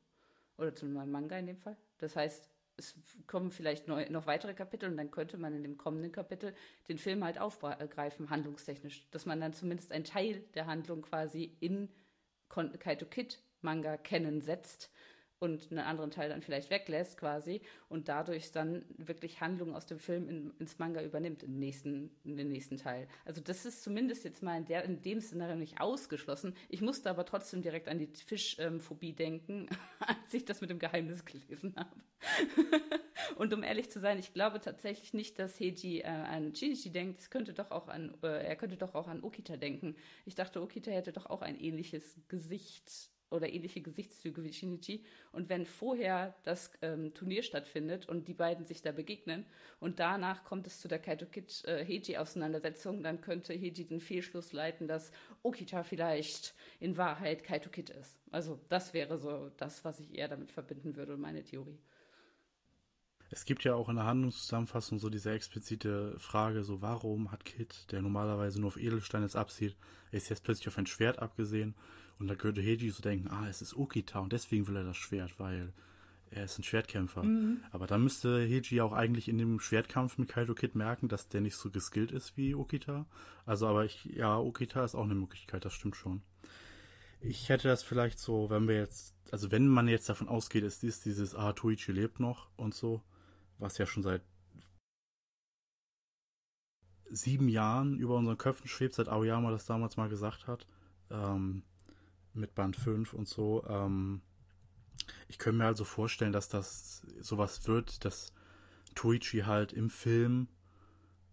[0.59, 1.77] oder zu einem neuen Manga in dem Fall.
[1.99, 2.95] Das heißt, es
[3.27, 6.55] kommen vielleicht neu, noch weitere Kapitel und dann könnte man in dem kommenden Kapitel
[6.89, 9.09] den Film halt aufgreifen, handlungstechnisch.
[9.11, 11.89] Dass man dann zumindest einen Teil der Handlung quasi in
[12.49, 14.91] Kaito Kid Manga kennen setzt
[15.39, 19.99] und einen anderen Teil dann vielleicht weglässt quasi und dadurch dann wirklich Handlungen aus dem
[19.99, 23.07] Film in, ins Manga übernimmt im nächsten, in den nächsten Teil.
[23.25, 26.55] Also das ist zumindest jetzt mal in, der, in dem Szenario nicht ausgeschlossen.
[26.69, 29.69] Ich musste aber trotzdem direkt an die Fischphobie ähm, denken,
[30.01, 31.91] als ich das mit dem Geheimnis gelesen habe.
[33.37, 37.21] und um ehrlich zu sein, ich glaube tatsächlich nicht, dass Heiji äh, an Shinichi denkt.
[37.21, 39.97] Es könnte doch auch an, äh, er könnte doch auch an Okita denken.
[40.25, 45.05] Ich dachte, Okita hätte doch auch ein ähnliches Gesicht oder ähnliche Gesichtszüge wie Shinichi.
[45.33, 49.45] Und wenn vorher das ähm, Turnier stattfindet und die beiden sich da begegnen
[49.81, 54.01] und danach kommt es zu der Kaito Kid äh, Heiji Auseinandersetzung, dann könnte Heiji den
[54.01, 55.11] Fehlschluss leiten, dass
[55.43, 58.17] Okita vielleicht in Wahrheit Kaito Kid ist.
[58.31, 61.79] Also das wäre so das, was ich eher damit verbinden würde, meine Theorie.
[63.31, 67.91] Es gibt ja auch in der Handlungszusammenfassung so diese explizite Frage, so warum hat Kid,
[67.91, 69.77] der normalerweise nur auf Edelsteine absieht,
[70.13, 71.75] ist jetzt plötzlich auf ein Schwert abgesehen
[72.19, 74.97] und da könnte Heiji so denken, ah, es ist Okita und deswegen will er das
[74.97, 75.73] Schwert, weil
[76.31, 77.23] er ist ein Schwertkämpfer.
[77.23, 77.63] Mhm.
[77.71, 81.41] Aber dann müsste Heiji auch eigentlich in dem Schwertkampf mit Kaito Kid merken, dass der
[81.41, 83.07] nicht so geskillt ist wie Okita.
[83.45, 86.23] Also, aber ich, ja, Okita ist auch eine Möglichkeit, das stimmt schon.
[87.21, 90.83] Ich hätte das vielleicht so, wenn wir jetzt, also wenn man jetzt davon ausgeht, ist
[90.83, 93.03] dies, dieses, ah, Toichi lebt noch und so,
[93.59, 94.23] was ja schon seit
[97.09, 100.67] sieben Jahren über unseren Köpfen schwebt, seit Aoyama das damals mal gesagt hat.
[101.11, 101.63] Ähm,
[102.37, 103.65] mit Band 5 und so.
[103.69, 104.23] Ähm,
[105.29, 108.33] ich könnte mir also vorstellen, dass das sowas wird, dass
[108.95, 110.49] Tuichi halt im Film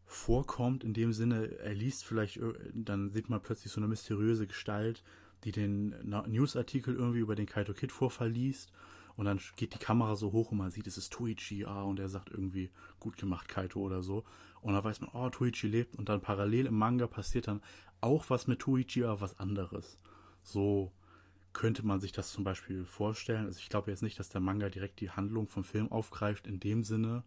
[0.06, 2.40] vorkommt, in dem Sinne, er liest vielleicht,
[2.74, 5.04] dann sieht man plötzlich so eine mysteriöse Gestalt,
[5.44, 5.96] die den
[6.28, 8.72] Newsartikel irgendwie über den Kaito Kid Vorfall liest
[9.16, 12.00] und dann geht die Kamera so hoch und man sieht, es ist Tuichi, ah, und
[12.00, 14.24] er sagt irgendwie, gut gemacht, Kaito oder so.
[14.62, 17.62] Und dann weiß man, oh, Tuichi lebt und dann parallel im Manga passiert dann
[18.02, 19.98] auch was mit Tuichi, aber was anderes.
[20.44, 20.92] So
[21.54, 23.46] könnte man sich das zum Beispiel vorstellen.
[23.46, 26.60] Also ich glaube jetzt nicht, dass der Manga direkt die Handlung vom Film aufgreift in
[26.60, 27.24] dem Sinne.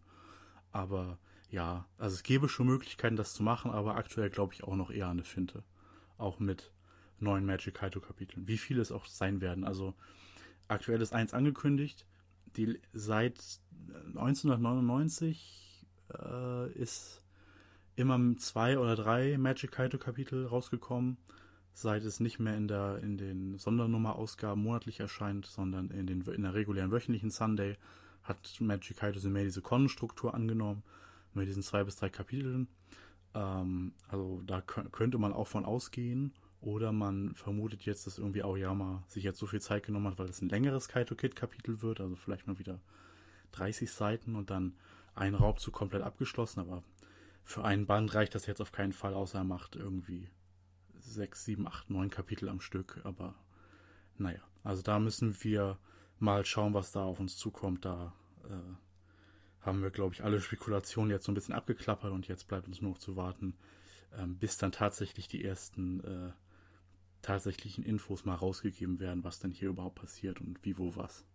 [0.71, 1.17] Aber
[1.49, 4.91] ja, also es gäbe schon Möglichkeiten, das zu machen, aber aktuell glaube ich auch noch
[4.91, 5.63] eher an eine Finte.
[6.17, 6.71] Auch mit
[7.19, 8.47] neuen Magic Kaito Kapiteln.
[8.47, 9.63] Wie viele es auch sein werden.
[9.63, 9.95] Also
[10.67, 12.05] aktuell ist eins angekündigt.
[12.57, 13.41] Die seit
[14.15, 17.23] 1999 äh, ist
[17.95, 21.17] immer zwei oder drei Magic Kaito Kapitel rausgekommen
[21.77, 26.41] seit es nicht mehr in der in den Sondernummerausgaben monatlich erscheint, sondern in den in
[26.41, 27.77] der regulären wöchentlichen Sunday
[28.23, 30.81] hat Magic Kaito mehr diese Konstruktur angenommen
[31.35, 32.67] mit diesen zwei bis drei Kapiteln.
[33.35, 36.33] Ähm, also da könnte man auch von ausgehen.
[36.61, 40.29] Oder man vermutet jetzt, dass irgendwie Aoyama sich jetzt so viel Zeit genommen hat, weil
[40.29, 42.79] es ein längeres Kaito Kid Kapitel wird, also vielleicht mal wieder
[43.51, 44.73] 30 Seiten und dann
[45.13, 46.81] ein Raubzug komplett abgeschlossen, aber
[47.43, 50.27] für einen Band reicht das jetzt auf keinen Fall, außer er macht irgendwie
[51.13, 53.01] sechs, sieben, acht, neun Kapitel am Stück.
[53.03, 53.35] Aber
[54.17, 55.77] naja, also da müssen wir
[56.19, 57.85] mal schauen, was da auf uns zukommt.
[57.85, 58.13] Da
[58.45, 62.67] äh, haben wir, glaube ich, alle Spekulationen jetzt so ein bisschen abgeklappert und jetzt bleibt
[62.67, 63.55] uns nur noch zu warten,
[64.17, 66.31] ähm, bis dann tatsächlich die ersten äh,
[67.21, 71.25] tatsächlichen Infos mal rausgegeben werden, was denn hier überhaupt passiert und wie, wo, was.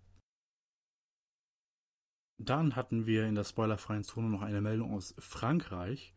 [2.38, 6.14] Dann hatten wir in der spoilerfreien Zone noch eine Meldung aus Frankreich.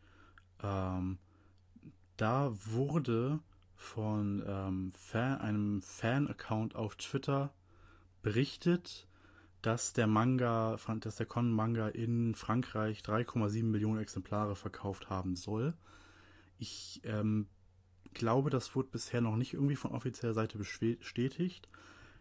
[0.63, 1.19] Ähm,
[2.17, 3.39] da wurde
[3.75, 7.53] von ähm, Fan, einem Fan-Account auf Twitter
[8.21, 9.07] berichtet,
[9.61, 15.73] dass der Manga, dass der Con-Manga in Frankreich 3,7 Millionen Exemplare verkauft haben soll.
[16.57, 17.47] Ich ähm,
[18.13, 21.67] glaube, das wurde bisher noch nicht irgendwie von offizieller Seite bestätigt.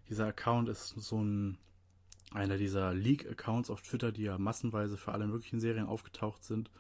[0.09, 1.59] Dieser Account ist so ein
[2.33, 6.71] einer dieser Leak-Accounts auf Twitter, die ja massenweise für alle möglichen Serien aufgetaucht sind,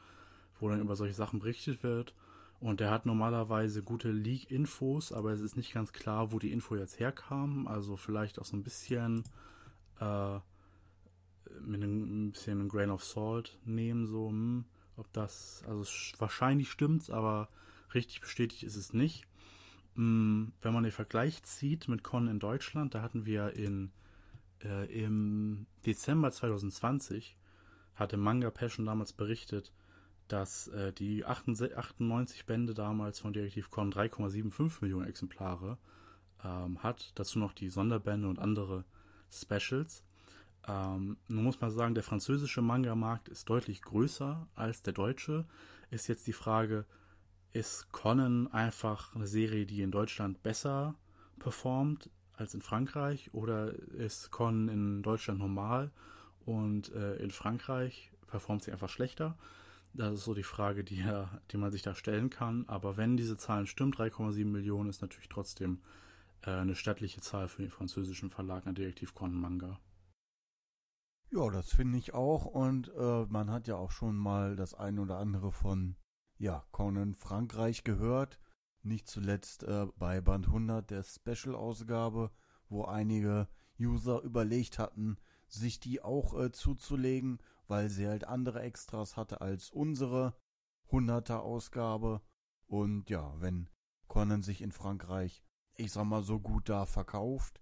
[0.58, 2.14] wo dann über solche Sachen berichtet wird.
[2.64, 6.74] Und der hat normalerweise gute Leak-Infos, aber es ist nicht ganz klar, wo die Info
[6.76, 7.68] jetzt herkam.
[7.68, 9.22] Also vielleicht auch so ein bisschen
[10.00, 10.36] äh,
[11.60, 14.64] mit einem, ein bisschen ein Grain of Salt nehmen, so, hm,
[14.96, 15.84] ob das, also
[16.16, 17.50] wahrscheinlich stimmt's, aber
[17.92, 19.26] richtig bestätigt ist es nicht.
[19.96, 23.92] Hm, wenn man den Vergleich zieht mit Con in Deutschland, da hatten wir in
[24.62, 27.36] äh, im Dezember 2020
[27.94, 29.70] hatte Manga Passion damals berichtet,
[30.28, 35.78] dass äh, die 98 Bände damals von Direktiv Con 3,75 Millionen Exemplare
[36.44, 37.12] ähm, hat.
[37.14, 38.84] Dazu noch die Sonderbände und andere
[39.30, 40.02] Specials.
[40.66, 45.44] Ähm, nun muss man sagen, der französische Manga-Markt ist deutlich größer als der deutsche.
[45.90, 46.86] Ist jetzt die Frage,
[47.52, 50.94] ist Conan einfach eine Serie, die in Deutschland besser
[51.38, 55.90] performt als in Frankreich oder ist Con in Deutschland normal
[56.46, 59.36] und äh, in Frankreich performt sie einfach schlechter?
[59.96, 61.04] Das ist so die Frage, die,
[61.52, 62.64] die man sich da stellen kann.
[62.66, 65.82] Aber wenn diese Zahlen stimmen, 3,7 Millionen ist natürlich trotzdem
[66.42, 69.78] äh, eine stattliche Zahl für den französischen Verlag an Detektiv Con Manga.
[71.30, 72.44] Ja, das finde ich auch.
[72.44, 75.94] Und äh, man hat ja auch schon mal das ein oder andere von
[76.38, 78.40] ja, Conan Frankreich gehört.
[78.82, 82.32] Nicht zuletzt äh, bei Band 100 der Special-Ausgabe,
[82.68, 83.46] wo einige
[83.78, 89.70] User überlegt hatten, sich die auch äh, zuzulegen, weil sie halt andere Extras hatte als
[89.70, 90.34] unsere
[90.90, 92.20] 100er Ausgabe.
[92.66, 93.68] Und ja, wenn
[94.08, 95.42] Conan sich in Frankreich,
[95.76, 97.60] ich sag mal, so gut da verkauft,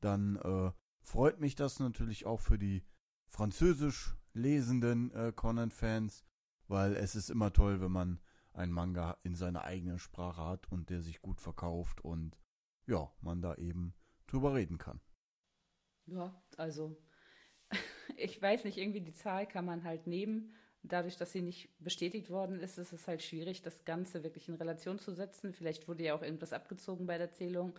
[0.00, 2.84] dann äh, freut mich das natürlich auch für die
[3.26, 6.24] französisch lesenden äh, Conan-Fans,
[6.68, 8.20] weil es ist immer toll, wenn man
[8.52, 12.38] ein Manga in seiner eigenen Sprache hat und der sich gut verkauft und
[12.86, 13.94] ja, man da eben
[14.26, 15.00] drüber reden kann.
[16.06, 16.96] Ja, also
[18.16, 20.52] ich weiß nicht, irgendwie die Zahl kann man halt nehmen.
[20.82, 24.56] Dadurch, dass sie nicht bestätigt worden ist, ist es halt schwierig, das Ganze wirklich in
[24.56, 25.52] Relation zu setzen.
[25.52, 27.78] Vielleicht wurde ja auch irgendwas abgezogen bei der Zählung.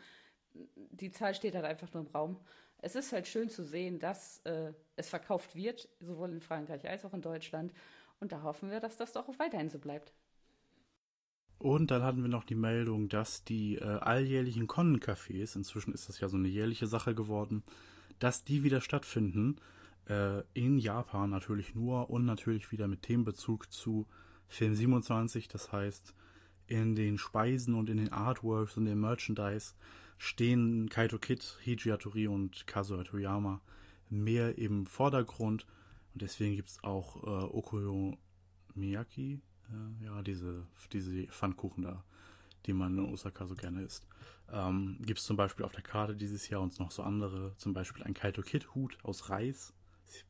[0.92, 2.40] Die Zahl steht halt einfach nur im Raum.
[2.78, 7.04] Es ist halt schön zu sehen, dass äh, es verkauft wird, sowohl in Frankreich als
[7.04, 7.74] auch in Deutschland.
[8.20, 10.14] Und da hoffen wir, dass das doch auch weiterhin so bleibt.
[11.64, 16.20] Und dann hatten wir noch die Meldung, dass die äh, alljährlichen Konnencafés, inzwischen ist das
[16.20, 17.64] ja so eine jährliche Sache geworden,
[18.20, 19.56] dass die wieder stattfinden.
[20.10, 24.08] Äh, in Japan natürlich nur und natürlich wieder mit Themenbezug zu
[24.48, 25.48] Film 27.
[25.48, 26.14] Das heißt,
[26.68, 29.74] in den Speisen und in den Artworks und dem Merchandise
[30.18, 33.62] stehen Kaito Kid, Hiji Hatori und Kazuo Toyama
[34.10, 35.66] mehr im Vordergrund.
[36.14, 38.18] Und deswegen gibt es auch äh, Okuyo
[38.76, 42.04] Miyaki, äh, ja, diese, diese Pfannkuchen da,
[42.66, 44.08] die man in Osaka so gerne isst.
[44.52, 47.74] Ähm, Gibt es zum Beispiel auf der Karte dieses Jahr uns noch so andere, zum
[47.74, 49.74] Beispiel ein Kaito Kid Hut aus Reis,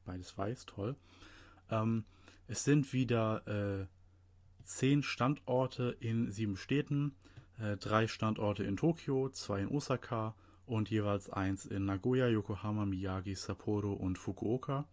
[0.05, 0.95] beides weiß, toll.
[1.69, 2.05] Ähm,
[2.47, 3.87] es sind wieder äh,
[4.63, 7.15] zehn Standorte in sieben Städten,
[7.59, 13.35] äh, drei Standorte in Tokio, zwei in Osaka und jeweils eins in Nagoya, Yokohama, Miyagi,
[13.35, 14.87] Sapporo und Fukuoka.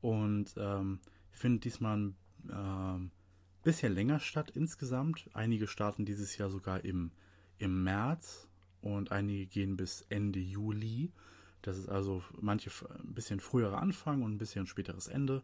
[0.00, 2.16] Und ähm, finde diesmal ein
[2.50, 3.10] ähm,
[3.62, 5.28] bisschen länger statt insgesamt.
[5.32, 7.12] Einige starten dieses Jahr sogar im,
[7.58, 8.48] im März
[8.80, 11.12] und einige gehen bis Ende Juli.
[11.62, 15.42] Das ist also manche ein bisschen früherer Anfang und ein bisschen späteres Ende.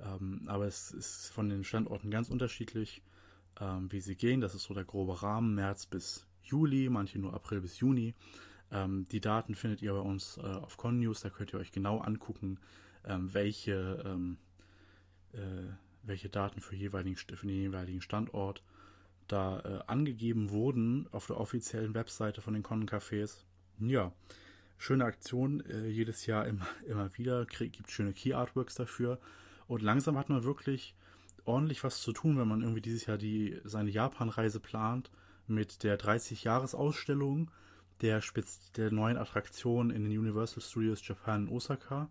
[0.00, 3.02] Ähm, aber es ist von den Standorten ganz unterschiedlich,
[3.60, 4.40] ähm, wie sie gehen.
[4.40, 8.14] Das ist so der grobe Rahmen, März bis Juli, manche nur April bis Juni.
[8.72, 11.98] Ähm, die Daten findet ihr bei uns äh, auf ConNews, da könnt ihr euch genau
[11.98, 12.58] angucken,
[13.04, 14.38] ähm, welche ähm,
[15.32, 18.62] äh, welche Daten für, jeweiligen, für den jeweiligen Standort
[19.28, 23.44] da äh, angegeben wurden auf der offiziellen Webseite von den Konnencafés.
[23.78, 24.12] Ja,
[24.80, 29.20] schöne Aktion, äh, jedes Jahr immer, immer wieder, krieg, gibt schöne Key Artworks dafür.
[29.68, 30.94] Und langsam hat man wirklich
[31.44, 35.10] ordentlich was zu tun, wenn man irgendwie dieses Jahr die, seine Japan-Reise plant
[35.46, 37.50] mit der 30-Jahres-Ausstellung
[38.00, 38.22] der,
[38.76, 42.08] der neuen Attraktion in den Universal Studios Japan in Osaka.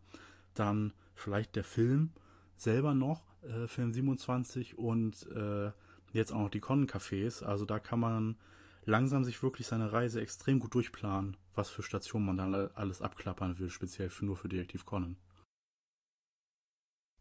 [0.53, 2.11] Dann vielleicht der Film
[2.55, 5.71] selber noch, äh, Film 27 und äh,
[6.13, 7.43] jetzt auch noch die Con-Cafés.
[7.43, 8.37] Also da kann man
[8.85, 13.59] langsam sich wirklich seine Reise extrem gut durchplanen, was für Stationen man dann alles abklappern
[13.59, 15.17] will, speziell für, nur für Detektiv Conan.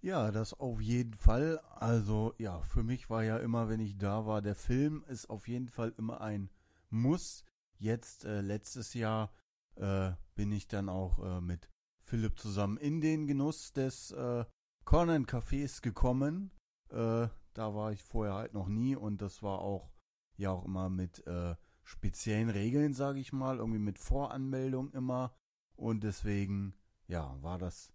[0.00, 1.58] Ja, das auf jeden Fall.
[1.74, 5.48] Also ja, für mich war ja immer, wenn ich da war, der Film ist auf
[5.48, 6.50] jeden Fall immer ein
[6.88, 7.44] Muss.
[7.78, 9.32] Jetzt äh, letztes Jahr
[9.74, 11.68] äh, bin ich dann auch äh, mit
[12.00, 14.44] Philipp zusammen in den Genuss des äh,
[14.84, 16.52] Conan Cafés gekommen.
[16.90, 19.90] Äh, da war ich vorher halt noch nie und das war auch
[20.38, 25.34] ja auch immer mit äh, speziellen Regeln, sage ich mal, irgendwie mit Voranmeldung immer
[25.74, 26.74] und deswegen
[27.06, 27.92] ja war das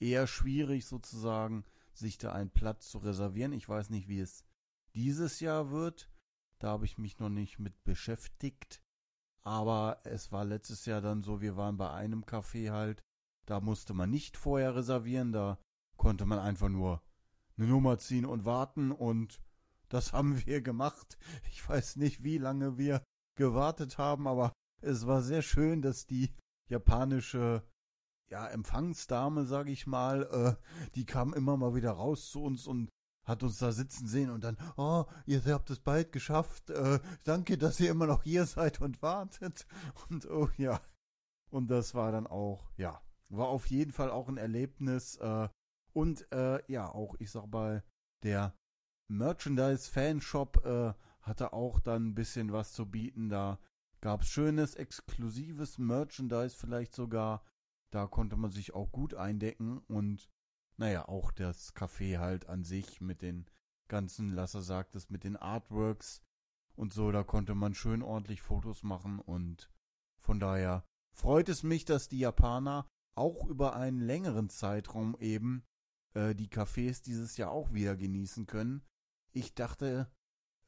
[0.00, 3.52] eher schwierig sozusagen, sich da einen Platz zu reservieren.
[3.52, 4.44] Ich weiß nicht, wie es
[4.94, 6.10] dieses Jahr wird.
[6.58, 8.82] Da habe ich mich noch nicht mit beschäftigt.
[9.42, 13.04] Aber es war letztes Jahr dann so, wir waren bei einem Café halt.
[13.46, 15.32] Da musste man nicht vorher reservieren.
[15.32, 15.58] Da
[15.96, 17.02] konnte man einfach nur
[17.56, 18.90] eine Nummer ziehen und warten.
[18.90, 19.40] Und
[19.94, 21.16] das haben wir gemacht.
[21.48, 23.04] Ich weiß nicht, wie lange wir
[23.36, 24.52] gewartet haben, aber
[24.82, 26.34] es war sehr schön, dass die
[26.68, 27.62] japanische
[28.28, 32.90] ja, Empfangsdame, sag ich mal, äh, die kam immer mal wieder raus zu uns und
[33.24, 37.56] hat uns da sitzen sehen und dann, oh, ihr habt es bald geschafft, äh, danke,
[37.56, 39.66] dass ihr immer noch hier seid und wartet.
[40.10, 40.80] Und oh ja.
[41.50, 45.16] Und das war dann auch, ja, war auf jeden Fall auch ein Erlebnis.
[45.16, 45.48] Äh,
[45.92, 47.84] und äh, ja, auch, ich sag mal,
[48.24, 48.54] der
[49.08, 53.28] Merchandise-Fanshop äh, hatte auch dann ein bisschen was zu bieten.
[53.28, 53.58] Da
[54.00, 57.44] gab es schönes, exklusives Merchandise vielleicht sogar.
[57.90, 60.28] Da konnte man sich auch gut eindecken und
[60.76, 63.46] naja, auch das Café halt an sich mit den
[63.88, 66.20] ganzen, Lasser sagt es, mit den Artworks
[66.74, 69.70] und so, da konnte man schön ordentlich Fotos machen und
[70.18, 75.64] von daher freut es mich, dass die Japaner auch über einen längeren Zeitraum eben
[76.14, 78.82] äh, die Cafés dieses Jahr auch wieder genießen können.
[79.34, 80.10] Ich dachte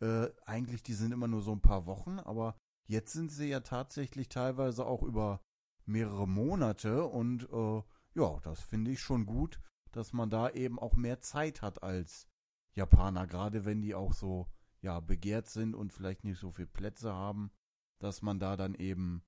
[0.00, 3.60] äh, eigentlich, die sind immer nur so ein paar Wochen, aber jetzt sind sie ja
[3.60, 5.40] tatsächlich teilweise auch über
[5.84, 7.82] mehrere Monate und äh,
[8.14, 9.60] ja, das finde ich schon gut,
[9.92, 12.26] dass man da eben auch mehr Zeit hat als
[12.72, 14.48] Japaner, gerade wenn die auch so
[14.80, 17.52] ja begehrt sind und vielleicht nicht so viel Plätze haben,
[17.98, 19.24] dass man da dann eben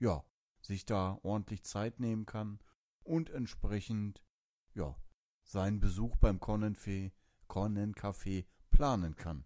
[0.00, 0.24] ja
[0.62, 2.58] sich da ordentlich Zeit nehmen kann
[3.04, 4.24] und entsprechend
[4.74, 4.96] ja
[5.44, 9.44] seinen Besuch beim Conan Café planen kann.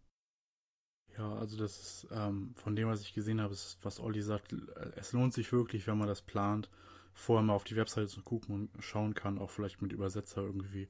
[1.16, 4.52] Ja, also das ist ähm, von dem, was ich gesehen habe, ist, was Olli sagt,
[4.96, 6.68] es lohnt sich wirklich, wenn man das plant,
[7.12, 10.88] vorher mal auf die Webseite zu gucken und schauen kann, auch vielleicht mit Übersetzer irgendwie,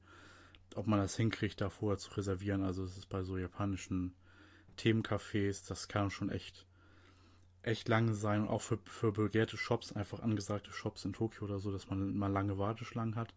[0.73, 2.63] ob man das hinkriegt, da vorher zu reservieren.
[2.63, 4.15] Also es ist bei so japanischen
[4.77, 6.65] Themencafés, das kann schon echt
[7.65, 11.59] echt lange sein und auch für, für begehrte Shops, einfach angesagte Shops in Tokio oder
[11.59, 13.33] so, dass man mal lange Warteschlangen hat.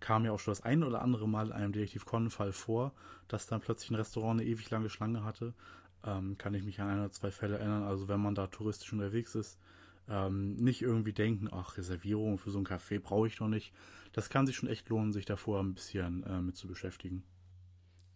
[0.00, 2.92] Kam ja auch schon das ein oder andere Mal in einem Detektiv Con-Fall vor,
[3.28, 5.54] dass dann plötzlich ein Restaurant eine ewig lange Schlange hatte
[6.06, 7.84] ähm, kann ich mich an ein oder zwei Fälle erinnern.
[7.84, 9.58] Also wenn man da touristisch unterwegs ist,
[10.08, 13.72] ähm, nicht irgendwie denken, ach, Reservierung für so ein Café brauche ich doch nicht.
[14.12, 17.24] Das kann sich schon echt lohnen, sich davor ein bisschen äh, mit zu beschäftigen.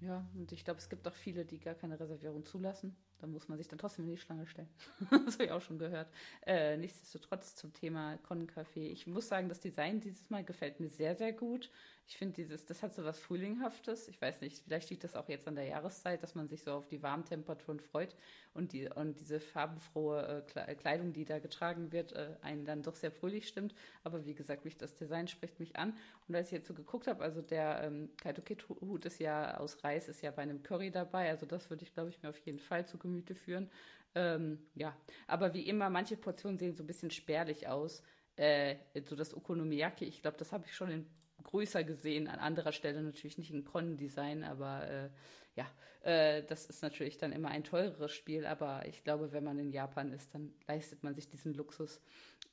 [0.00, 2.94] Ja, und ich glaube, es gibt auch viele, die gar keine Reservierung zulassen.
[3.20, 4.68] Da muss man sich dann trotzdem in die Schlange stellen.
[5.10, 6.08] das habe ich auch schon gehört.
[6.46, 8.90] Äh, nichtsdestotrotz zum Thema Con-Café.
[8.90, 11.70] Ich muss sagen, das Design dieses Mal gefällt mir sehr, sehr gut.
[12.10, 14.08] Ich finde dieses, das hat so was Frühlinghaftes.
[14.08, 16.72] Ich weiß nicht, vielleicht liegt das auch jetzt an der Jahreszeit, dass man sich so
[16.72, 18.16] auf die warmen Temperaturen freut
[18.54, 22.94] und die und diese farbenfrohe äh, Kleidung, die da getragen wird, äh, einen dann doch
[22.96, 23.74] sehr fröhlich stimmt.
[24.04, 25.98] Aber wie gesagt, mich, das Design spricht mich an.
[26.26, 30.08] Und als ich jetzt so geguckt habe, also der ähm, Kaito-Kit-Hut ist ja aus Reis,
[30.08, 31.28] ist ja bei einem Curry dabei.
[31.28, 33.70] Also das würde ich, glaube ich, mir auf jeden Fall zu Gemüte führen.
[34.14, 34.96] Ähm, ja,
[35.26, 38.02] aber wie immer, manche Portionen sehen so ein bisschen spärlich aus.
[38.36, 41.06] Äh, so das Okonomiyaki, ich glaube, das habe ich schon in
[41.48, 45.08] größer gesehen, an anderer Stelle natürlich nicht in Con-Design, aber äh,
[45.56, 45.66] ja,
[46.02, 49.72] äh, das ist natürlich dann immer ein teureres Spiel, aber ich glaube, wenn man in
[49.72, 52.00] Japan ist, dann leistet man sich diesen Luxus.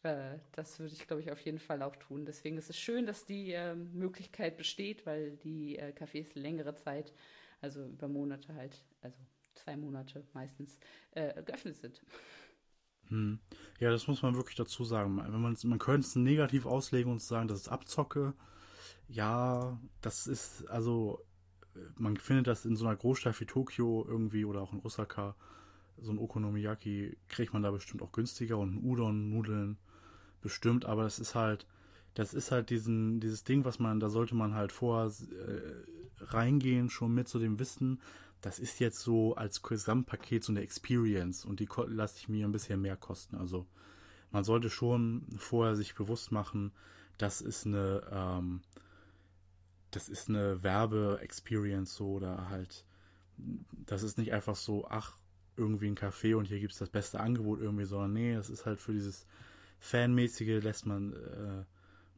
[0.03, 2.25] Äh, das würde ich, glaube ich, auf jeden Fall auch tun.
[2.25, 7.13] Deswegen ist es schön, dass die ähm, Möglichkeit besteht, weil die äh, Cafés längere Zeit,
[7.59, 9.17] also über Monate halt, also
[9.55, 10.79] zwei Monate meistens,
[11.11, 12.01] äh, geöffnet sind.
[13.09, 13.39] Hm.
[13.79, 15.17] Ja, das muss man wirklich dazu sagen.
[15.17, 18.33] Wenn man, man könnte es negativ auslegen und sagen, das ist Abzocke
[19.07, 21.23] ja, das ist, also,
[21.97, 25.35] man findet das in so einer Großstadt wie Tokio irgendwie oder auch in Osaka,
[25.97, 29.77] so ein Okonomiyaki kriegt man da bestimmt auch günstiger und Udon, Nudeln
[30.41, 31.65] bestimmt, aber das ist halt,
[32.13, 36.89] das ist halt diesen, dieses Ding, was man, da sollte man halt vorher äh, reingehen,
[36.89, 38.01] schon mit so dem Wissen,
[38.41, 42.51] das ist jetzt so als Gesamtpaket so eine Experience und die lasse ich mir ein
[42.51, 43.37] bisschen mehr kosten.
[43.37, 43.65] Also
[44.31, 46.71] man sollte schon vorher sich bewusst machen,
[47.17, 48.61] das ist eine, ähm,
[49.95, 52.85] das ist eine Werbe-Experience so oder halt,
[53.85, 55.17] das ist nicht einfach so, ach,
[55.57, 58.65] irgendwie ein Café und hier gibt es das beste Angebot irgendwie, sondern nee, das ist
[58.65, 59.25] halt für dieses
[59.79, 61.63] Fanmäßige lässt man, äh,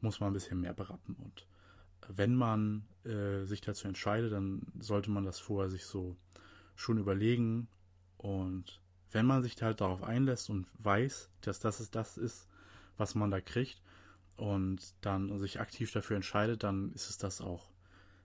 [0.00, 1.14] muss man ein bisschen mehr berappen.
[1.16, 1.46] Und
[2.08, 6.16] wenn man äh, sich dazu entscheidet, dann sollte man das vorher sich so
[6.74, 7.68] schon überlegen.
[8.16, 8.80] Und
[9.12, 12.48] wenn man sich halt darauf einlässt und weiß, dass das ist das ist,
[12.96, 13.80] was man da kriegt
[14.38, 17.70] und dann sich aktiv dafür entscheidet, dann ist es das auch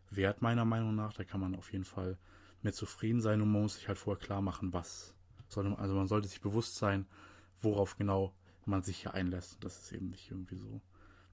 [0.10, 1.14] wert meiner Meinung nach.
[1.14, 2.18] Da kann man auf jeden Fall
[2.62, 5.16] mit zufrieden sein und man muss sich halt vorher klar machen, was
[5.56, 7.06] also man sollte sich bewusst sein,
[7.62, 8.34] worauf genau
[8.66, 9.64] man sich hier einlässt.
[9.64, 10.82] Das ist eben nicht irgendwie so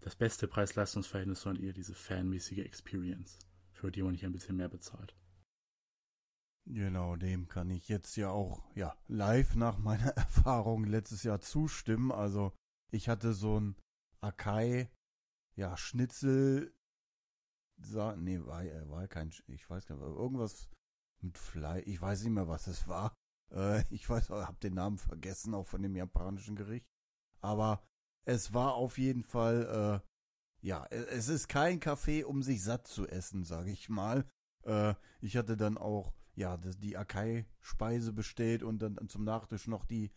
[0.00, 3.38] das beste Preis-Leistungs-Verhältnis, sondern eher diese fanmäßige Experience,
[3.72, 5.14] für die man hier ein bisschen mehr bezahlt.
[6.66, 12.12] Genau, dem kann ich jetzt ja auch ja live nach meiner Erfahrung letztes Jahr zustimmen.
[12.12, 12.52] Also
[12.92, 13.76] ich hatte so ein
[14.20, 14.90] Akai,
[15.54, 16.74] ja Schnitzel,
[18.16, 20.68] nee war, war kein, ich weiß gar nicht, irgendwas
[21.20, 23.14] mit Fleisch, ich weiß nicht mehr was es war.
[23.52, 26.86] Äh, ich weiß, habe den Namen vergessen, auch von dem japanischen Gericht.
[27.40, 27.82] Aber
[28.24, 30.02] es war auf jeden Fall,
[30.62, 34.24] äh, ja, es ist kein Kaffee, um sich satt zu essen, sage ich mal.
[34.62, 40.12] Äh, ich hatte dann auch, ja, die Akai-Speise bestellt und dann zum Nachtisch noch die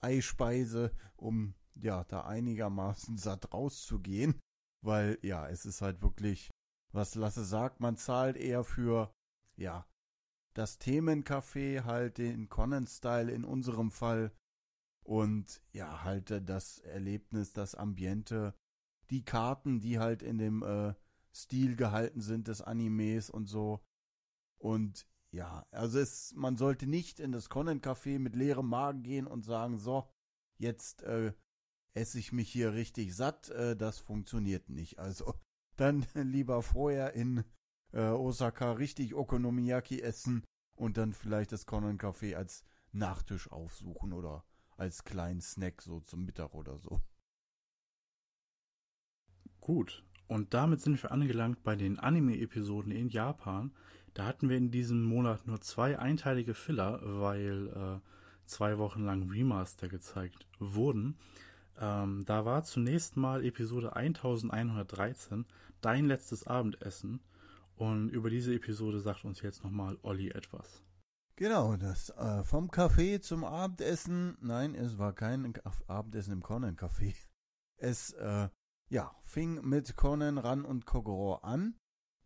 [0.00, 4.40] Eispeise, um, ja, da einigermaßen satt rauszugehen.
[4.82, 6.50] Weil, ja, es ist halt wirklich,
[6.92, 9.12] was Lasse sagt, man zahlt eher für,
[9.56, 9.86] ja,
[10.54, 14.32] das Themencafé, halt den Conan-Style in unserem Fall,
[15.06, 18.54] und ja, halt das Erlebnis, das Ambiente,
[19.10, 20.94] die Karten, die halt in dem äh,
[21.32, 23.84] Stil gehalten sind des Animes und so.
[24.58, 29.44] Und ja, also es, man sollte nicht in das Conan-Café mit leerem Magen gehen und
[29.44, 30.08] sagen, so,
[30.58, 31.32] jetzt äh,
[31.96, 33.48] esse ich mich hier richtig satt.
[33.50, 34.98] Äh, das funktioniert nicht.
[34.98, 35.34] Also
[35.76, 37.44] dann lieber vorher in
[37.92, 40.44] äh, Osaka richtig Okonomiyaki essen
[40.76, 44.44] und dann vielleicht das Conan-Café als Nachtisch aufsuchen oder
[44.76, 47.00] als kleinen Snack so zum Mittag oder so.
[49.60, 53.74] Gut, und damit sind wir angelangt bei den Anime-Episoden in Japan.
[54.14, 59.28] Da hatten wir in diesem Monat nur zwei einteilige Filler, weil äh, zwei Wochen lang
[59.28, 61.18] Remaster gezeigt wurden.
[61.78, 65.46] Ähm, da war zunächst mal Episode 1113,
[65.80, 67.20] Dein letztes Abendessen.
[67.76, 70.82] Und über diese Episode sagt uns jetzt nochmal Olli etwas.
[71.36, 74.38] Genau, das äh, vom Café zum Abendessen.
[74.40, 75.52] Nein, es war kein
[75.86, 77.14] Abendessen im Conan Café.
[77.78, 78.48] Es äh,
[78.88, 81.78] ja fing mit Conan Ran und Kogoro an,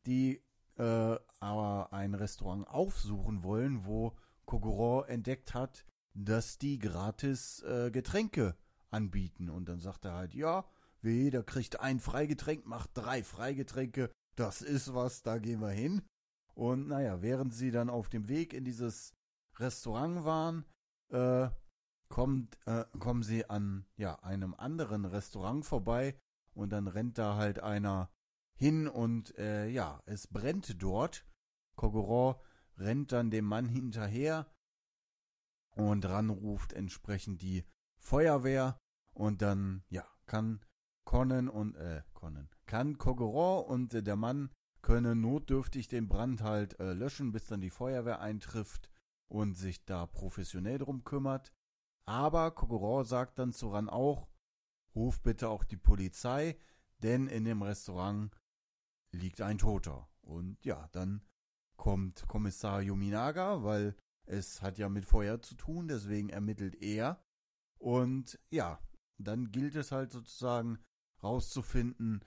[0.07, 0.40] die
[0.76, 5.84] äh, aber ein Restaurant aufsuchen wollen, wo Kogoro entdeckt hat,
[6.14, 8.55] dass die gratis äh, Getränke
[8.91, 9.51] anbieten.
[9.51, 10.64] Und dann sagt er halt, ja,
[11.03, 14.11] wie jeder kriegt ein Freigetränk, macht drei Freigetränke.
[14.36, 16.03] Das ist was, da gehen wir hin.
[16.55, 19.14] Und naja, während sie dann auf dem Weg in dieses
[19.57, 20.64] Restaurant waren,
[21.11, 21.49] äh,
[22.09, 26.18] kommt, äh, kommen sie an ja, einem anderen Restaurant vorbei
[26.55, 28.11] und dann rennt da halt einer
[28.55, 31.24] hin und äh, ja, es brennt dort.
[31.76, 32.43] Kogoro
[32.76, 34.47] rennt dann dem Mann hinterher
[35.70, 37.64] und ranruft entsprechend die
[38.01, 38.78] Feuerwehr
[39.14, 40.64] und dann ja, kann
[41.05, 44.48] Conan und äh, Conan kann Kogoro und äh, der Mann
[44.80, 48.88] können notdürftig den Brand halt äh, löschen, bis dann die Feuerwehr eintrifft
[49.28, 51.53] und sich da professionell drum kümmert.
[52.07, 54.28] Aber Kogoro sagt dann zu Ran auch,
[54.94, 56.57] ruf bitte auch die Polizei,
[57.03, 58.32] denn in dem Restaurant
[59.11, 60.09] liegt ein Toter.
[60.22, 61.22] Und ja, dann
[61.76, 63.96] kommt Kommissar Yuminaga, weil
[64.26, 67.20] es hat ja mit Feuer zu tun, deswegen ermittelt er.
[67.81, 68.78] Und ja,
[69.18, 70.78] dann gilt es halt sozusagen
[71.22, 72.24] rauszufinden,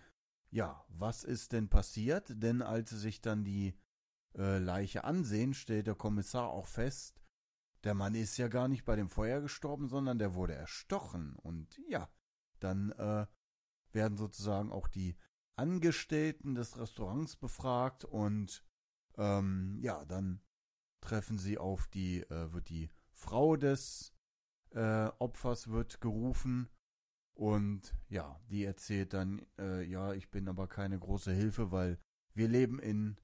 [0.50, 2.26] ja, was ist denn passiert?
[2.30, 3.76] Denn als sie sich dann die
[4.38, 7.22] äh, Leiche ansehen, stellt der Kommissar auch fest,
[7.84, 11.36] der Mann ist ja gar nicht bei dem Feuer gestorben, sondern der wurde erstochen.
[11.36, 12.10] Und ja,
[12.60, 13.26] dann äh,
[13.92, 15.16] werden sozusagen auch die
[15.56, 18.64] Angestellten des Restaurants befragt und
[19.18, 20.42] ähm, ja, dann
[21.02, 24.14] treffen sie auf die, äh, wird die Frau des
[24.74, 26.70] äh, Opfers wird gerufen.
[27.36, 31.98] Und ja, die erzählt dann, äh, ja, ich bin aber keine große Hilfe, weil
[32.36, 33.18] wir leben in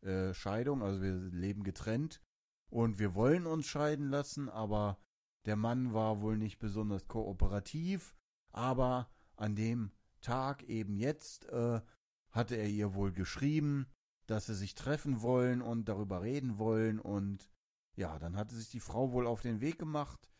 [0.00, 2.22] äh, Scheidung, also wir leben getrennt.
[2.70, 4.98] Und wir wollen uns scheiden lassen, aber
[5.44, 8.14] der Mann war wohl nicht besonders kooperativ,
[8.50, 11.82] aber an dem Tag eben jetzt äh,
[12.30, 13.86] hatte er ihr wohl geschrieben
[14.26, 16.98] dass sie sich treffen wollen und darüber reden wollen.
[16.98, 17.50] Und
[17.94, 20.30] ja, dann hatte sich die Frau wohl auf den Weg gemacht,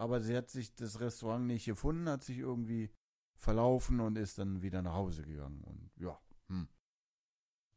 [0.00, 2.90] aber sie hat sich das Restaurant nicht gefunden, hat sich irgendwie
[3.36, 6.68] verlaufen und ist dann wieder nach Hause gegangen und ja, hm.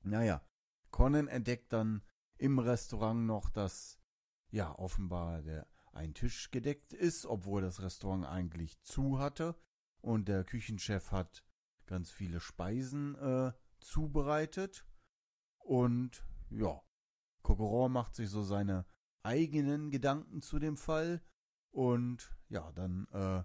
[0.03, 0.41] Naja,
[0.89, 2.01] Conan entdeckt dann
[2.37, 3.99] im Restaurant noch, dass
[4.51, 9.55] ja offenbar der ein Tisch gedeckt ist, obwohl das Restaurant eigentlich zu hatte.
[10.01, 11.43] Und der Küchenchef hat
[11.85, 14.87] ganz viele Speisen äh, zubereitet.
[15.59, 16.81] Und ja,
[17.43, 18.85] Kokoron macht sich so seine
[19.23, 21.21] eigenen Gedanken zu dem Fall
[21.73, 23.43] und ja, dann äh,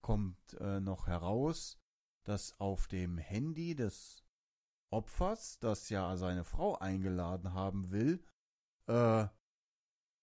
[0.00, 1.78] kommt äh, noch heraus,
[2.24, 4.24] dass auf dem Handy des
[4.90, 8.24] Opfers, das ja seine Frau eingeladen haben will,
[8.86, 9.28] äh,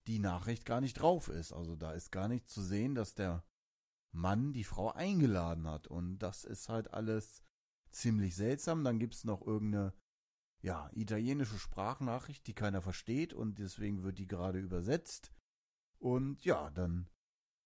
[0.07, 1.53] die Nachricht gar nicht drauf ist.
[1.53, 3.43] Also da ist gar nicht zu sehen, dass der
[4.11, 5.85] Mann die Frau eingeladen hat.
[5.85, 7.43] Und das ist halt alles
[7.91, 8.83] ziemlich seltsam.
[8.83, 9.93] Dann gibt's noch irgendeine,
[10.61, 15.31] ja, italienische Sprachnachricht, die keiner versteht und deswegen wird die gerade übersetzt.
[15.99, 17.07] Und ja, dann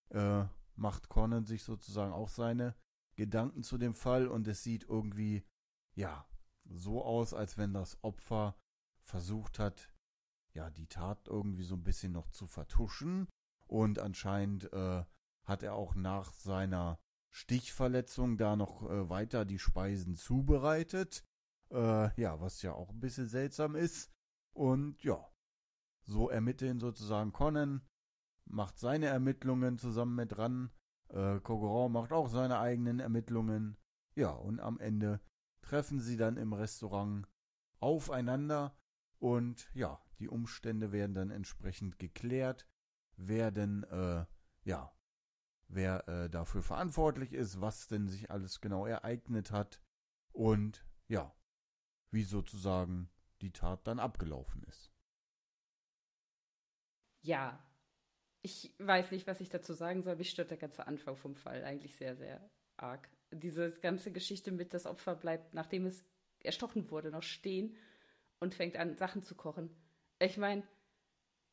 [0.09, 0.45] äh,
[0.75, 2.75] macht Conan sich sozusagen auch seine
[3.15, 5.43] Gedanken zu dem Fall und es sieht irgendwie,
[5.95, 6.25] ja,
[6.65, 8.55] so aus, als wenn das Opfer
[9.03, 9.91] versucht hat,
[10.53, 13.27] ja, die Tat irgendwie so ein bisschen noch zu vertuschen.
[13.67, 15.03] Und anscheinend äh,
[15.43, 16.99] hat er auch nach seiner
[17.31, 21.23] Stichverletzung da noch äh, weiter die Speisen zubereitet.
[21.71, 24.11] Äh, ja, was ja auch ein bisschen seltsam ist.
[24.53, 25.23] Und ja,
[26.03, 27.81] so ermitteln sozusagen Conan,
[28.49, 30.71] macht seine Ermittlungen zusammen mit Ran.
[31.09, 33.77] Äh, Kogoron macht auch seine eigenen Ermittlungen.
[34.15, 35.21] Ja, und am Ende
[35.61, 37.27] treffen sie dann im Restaurant
[37.79, 38.75] aufeinander
[39.19, 42.67] und ja, die Umstände werden dann entsprechend geklärt,
[43.15, 44.25] werden, äh,
[44.63, 44.91] ja,
[45.67, 49.81] wer äh, dafür verantwortlich ist, was denn sich alles genau ereignet hat
[50.31, 51.33] und ja,
[52.11, 53.09] wie sozusagen
[53.41, 54.91] die Tat dann abgelaufen ist.
[57.21, 57.63] Ja,
[58.41, 60.15] ich weiß nicht, was ich dazu sagen soll.
[60.15, 63.09] Mich stört der ganze Anfang vom Fall eigentlich sehr, sehr arg.
[63.31, 66.03] Diese ganze Geschichte mit, das Opfer bleibt, nachdem es
[66.39, 67.75] erstochen wurde, noch stehen
[68.39, 69.69] und fängt an, Sachen zu kochen.
[70.19, 70.63] Ich meine,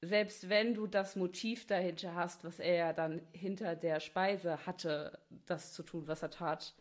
[0.00, 5.18] selbst wenn du das Motiv dahinter hast, was er ja dann hinter der Speise hatte,
[5.46, 6.74] das zu tun, was er tat,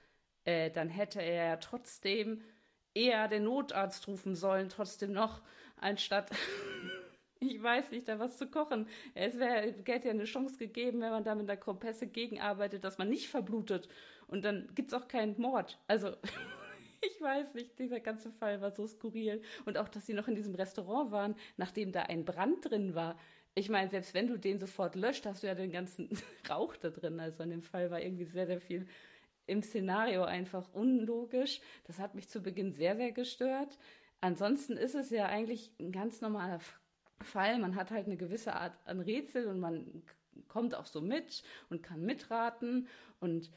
[0.44, 2.42] äh, dann hätte er ja trotzdem
[2.94, 5.42] eher den Notarzt rufen sollen, trotzdem noch,
[5.78, 6.30] anstatt,
[7.40, 8.88] ich weiß nicht, da was zu kochen.
[9.14, 12.98] Es wäre, hätte ja eine Chance gegeben, wenn man da mit einer Kompresse gegenarbeitet, dass
[12.98, 13.88] man nicht verblutet.
[14.28, 15.80] Und dann gibt es auch keinen Mord.
[15.88, 16.16] Also,
[17.02, 19.42] ich weiß nicht, dieser ganze Fall war so skurril.
[19.66, 23.18] Und auch, dass sie noch in diesem Restaurant waren, nachdem da ein Brand drin war.
[23.54, 26.10] Ich meine, selbst wenn du den sofort löscht, hast du ja den ganzen
[26.50, 27.20] Rauch da drin.
[27.20, 28.88] Also in dem Fall war irgendwie sehr, sehr viel
[29.48, 31.62] im Szenario einfach unlogisch.
[31.86, 33.78] Das hat mich zu Beginn sehr, sehr gestört.
[34.22, 36.60] Ansonsten ist es ja eigentlich ein ganz normaler
[37.22, 37.60] Fall.
[37.60, 40.04] Man hat halt eine gewisse Art an Rätsel und man
[40.48, 42.88] kommt auch so mit und kann mitraten
[43.20, 43.50] und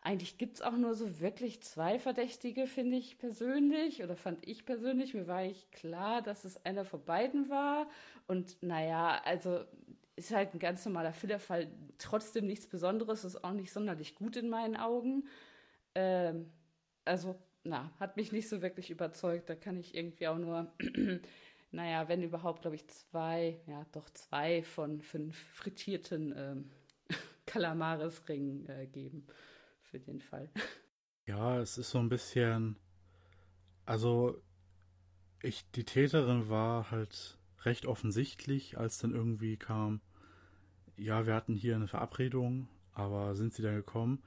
[0.00, 4.64] eigentlich gibt es auch nur so wirklich zwei Verdächtige, finde ich persönlich, oder fand ich
[4.64, 5.12] persönlich.
[5.12, 7.90] Mir war ich klar, dass es einer von beiden war.
[8.26, 9.64] Und naja, also
[10.16, 11.68] ist halt ein ganz normaler Fillerfall.
[11.98, 15.26] Trotzdem nichts Besonderes, ist auch nicht sonderlich gut in meinen Augen.
[15.94, 16.52] Ähm,
[17.04, 19.50] also, na, hat mich nicht so wirklich überzeugt.
[19.50, 20.72] Da kann ich irgendwie auch nur,
[21.70, 26.70] naja, wenn überhaupt, glaube ich, zwei, ja, doch zwei von fünf frittierten ähm,
[27.46, 29.26] Kalamaresringen äh, geben
[29.82, 30.50] für den Fall.
[31.26, 32.76] Ja, es ist so ein bisschen.
[33.84, 34.42] Also,
[35.42, 40.00] ich, die Täterin war halt recht offensichtlich, als dann irgendwie kam,
[40.96, 44.22] ja, wir hatten hier eine Verabredung, aber sind sie dann gekommen?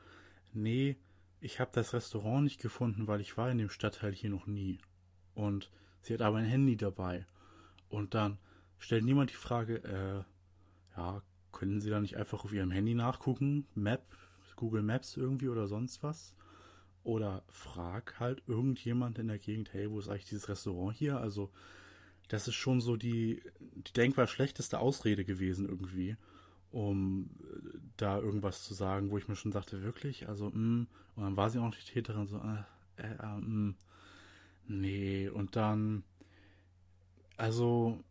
[0.53, 0.97] Nee,
[1.39, 4.79] ich habe das Restaurant nicht gefunden, weil ich war in dem Stadtteil hier noch nie.
[5.33, 5.71] Und
[6.01, 7.25] sie hat aber ein Handy dabei.
[7.89, 8.37] Und dann
[8.79, 11.21] stellt niemand die Frage, äh, ja,
[11.51, 13.67] können Sie da nicht einfach auf Ihrem Handy nachgucken?
[13.75, 14.03] Map,
[14.55, 16.35] Google Maps irgendwie oder sonst was.
[17.03, 21.17] Oder frag halt irgendjemand in der Gegend, hey, wo ist eigentlich dieses Restaurant hier?
[21.17, 21.51] Also,
[22.27, 26.15] das ist schon so die, die denkbar schlechteste Ausrede gewesen irgendwie,
[26.71, 30.29] um äh, da irgendwas zu sagen, wo ich mir schon sagte, wirklich?
[30.29, 30.55] Also, mh.
[30.55, 30.87] Mm.
[31.15, 33.73] Und dann war sie auch noch die Täterin so, äh, äh, äh mh.
[34.71, 35.27] Nee.
[35.27, 36.03] Und dann,
[37.35, 38.01] also,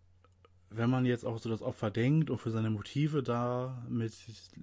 [0.68, 4.12] wenn man jetzt auch so das Opfer denkt und für seine Motive da mit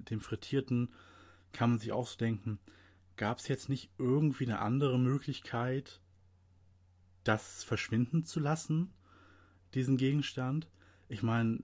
[0.10, 0.90] dem frittierten
[1.54, 2.60] kann man sich auch so denken,
[3.16, 6.02] gab es jetzt nicht irgendwie eine andere Möglichkeit,
[7.24, 8.94] das verschwinden zu lassen,
[9.74, 10.68] diesen Gegenstand?
[11.10, 11.60] Ich meine,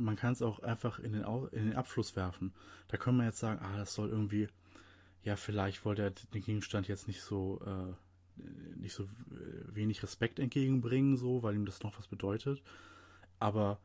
[0.00, 1.22] man kann es auch einfach in den,
[1.52, 2.54] in den Abfluss werfen.
[2.88, 4.48] Da können wir jetzt sagen, ah, das soll irgendwie,
[5.22, 7.94] ja, vielleicht wollte er den Gegenstand jetzt nicht so äh,
[8.76, 12.62] nicht so äh, wenig Respekt entgegenbringen, so, weil ihm das noch was bedeutet.
[13.38, 13.78] Aber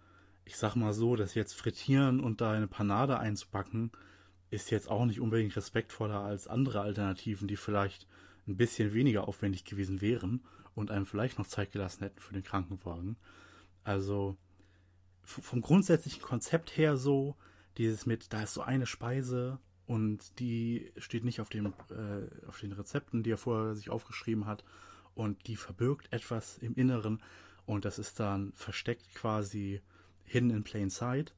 [0.46, 3.92] ich sag mal so, das jetzt frittieren und da eine Panade einzupacken,
[4.50, 8.08] ist jetzt auch nicht unbedingt respektvoller als andere Alternativen, die vielleicht
[8.48, 10.44] ein bisschen weniger aufwendig gewesen wären
[10.76, 13.18] und einem vielleicht noch Zeit gelassen hätten für den Krankenwagen.
[13.84, 14.36] Also
[15.24, 17.36] vom grundsätzlichen Konzept her so,
[17.78, 19.60] dieses mit, da ist so eine Speise
[19.92, 24.46] und die steht nicht auf, dem, äh, auf den Rezepten, die er vorher sich aufgeschrieben
[24.46, 24.64] hat
[25.16, 27.22] und die verbirgt etwas im Inneren
[27.66, 29.82] und das ist dann versteckt quasi
[30.24, 31.34] hidden in plain sight.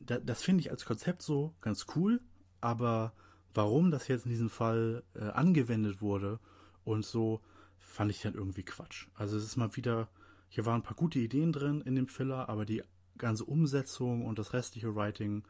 [0.00, 2.22] Da, das finde ich als Konzept so ganz cool,
[2.62, 3.12] aber
[3.52, 6.40] warum das jetzt in diesem Fall äh, angewendet wurde
[6.84, 7.42] und so,
[7.78, 9.08] fand ich dann irgendwie Quatsch.
[9.16, 10.08] Also es ist mal wieder,
[10.48, 12.82] hier waren ein paar gute Ideen drin in dem Filler, aber die
[13.18, 15.44] ganze Umsetzung und das restliche Writing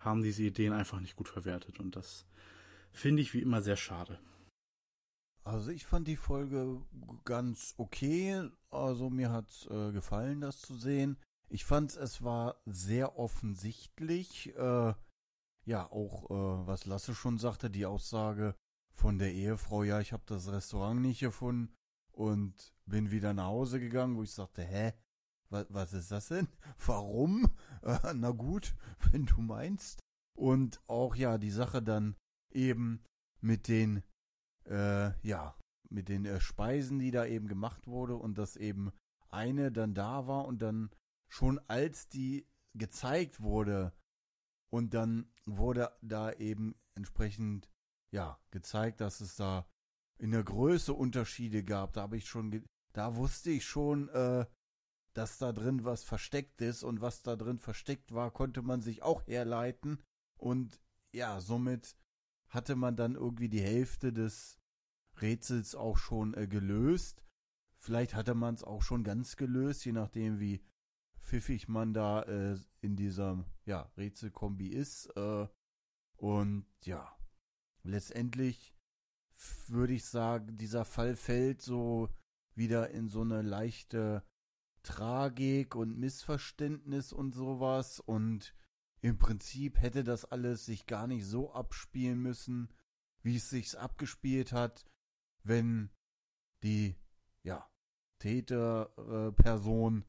[0.00, 2.26] haben diese Ideen einfach nicht gut verwertet und das
[2.92, 4.18] finde ich wie immer sehr schade.
[5.44, 6.82] Also ich fand die Folge
[7.24, 8.50] ganz okay.
[8.70, 11.16] Also mir hat äh, gefallen, das zu sehen.
[11.48, 14.54] Ich fand es war sehr offensichtlich.
[14.56, 14.92] Äh,
[15.64, 18.54] ja, auch äh, was Lasse schon sagte, die Aussage
[18.92, 21.74] von der Ehefrau, ja, ich habe das Restaurant nicht gefunden
[22.12, 24.92] und bin wieder nach Hause gegangen, wo ich sagte, hä,
[25.50, 26.48] was, was ist das denn?
[26.86, 27.48] Warum?
[27.82, 28.74] Äh, na gut,
[29.10, 30.00] wenn du meinst.
[30.36, 32.16] Und auch ja, die Sache dann
[32.52, 33.02] eben
[33.40, 34.02] mit den,
[34.64, 35.56] äh, ja,
[35.90, 38.92] mit den äh, Speisen, die da eben gemacht wurde und dass eben
[39.30, 40.90] eine dann da war und dann
[41.28, 43.92] schon als die gezeigt wurde
[44.70, 47.68] und dann wurde da eben entsprechend
[48.10, 49.66] ja gezeigt, dass es da
[50.18, 51.92] in der Größe Unterschiede gab.
[51.92, 54.46] Da habe ich schon, da wusste ich schon, äh,
[55.18, 59.02] dass da drin was versteckt ist und was da drin versteckt war, konnte man sich
[59.02, 59.98] auch herleiten
[60.36, 60.80] und
[61.12, 61.96] ja, somit
[62.46, 64.60] hatte man dann irgendwie die Hälfte des
[65.20, 67.24] Rätsels auch schon äh, gelöst.
[67.78, 70.62] Vielleicht hatte man es auch schon ganz gelöst, je nachdem wie
[71.20, 75.06] pfiffig man da äh, in dieser ja, Rätselkombi ist.
[75.16, 75.48] Äh,
[76.14, 77.18] und ja,
[77.82, 78.72] letztendlich
[79.66, 82.08] würde ich sagen, dieser Fall fällt so
[82.54, 84.22] wieder in so eine leichte
[84.88, 88.00] Tragik und Missverständnis und sowas.
[88.00, 88.54] Und
[89.02, 92.72] im Prinzip hätte das alles sich gar nicht so abspielen müssen,
[93.22, 94.86] wie es sich abgespielt hat,
[95.42, 95.90] wenn
[96.62, 96.96] die
[97.42, 97.68] ja
[98.18, 100.06] Täterperson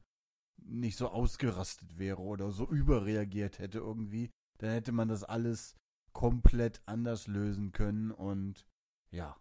[0.56, 5.76] nicht so ausgerastet wäre oder so überreagiert hätte irgendwie, dann hätte man das alles
[6.12, 8.66] komplett anders lösen können und
[9.10, 9.36] ja,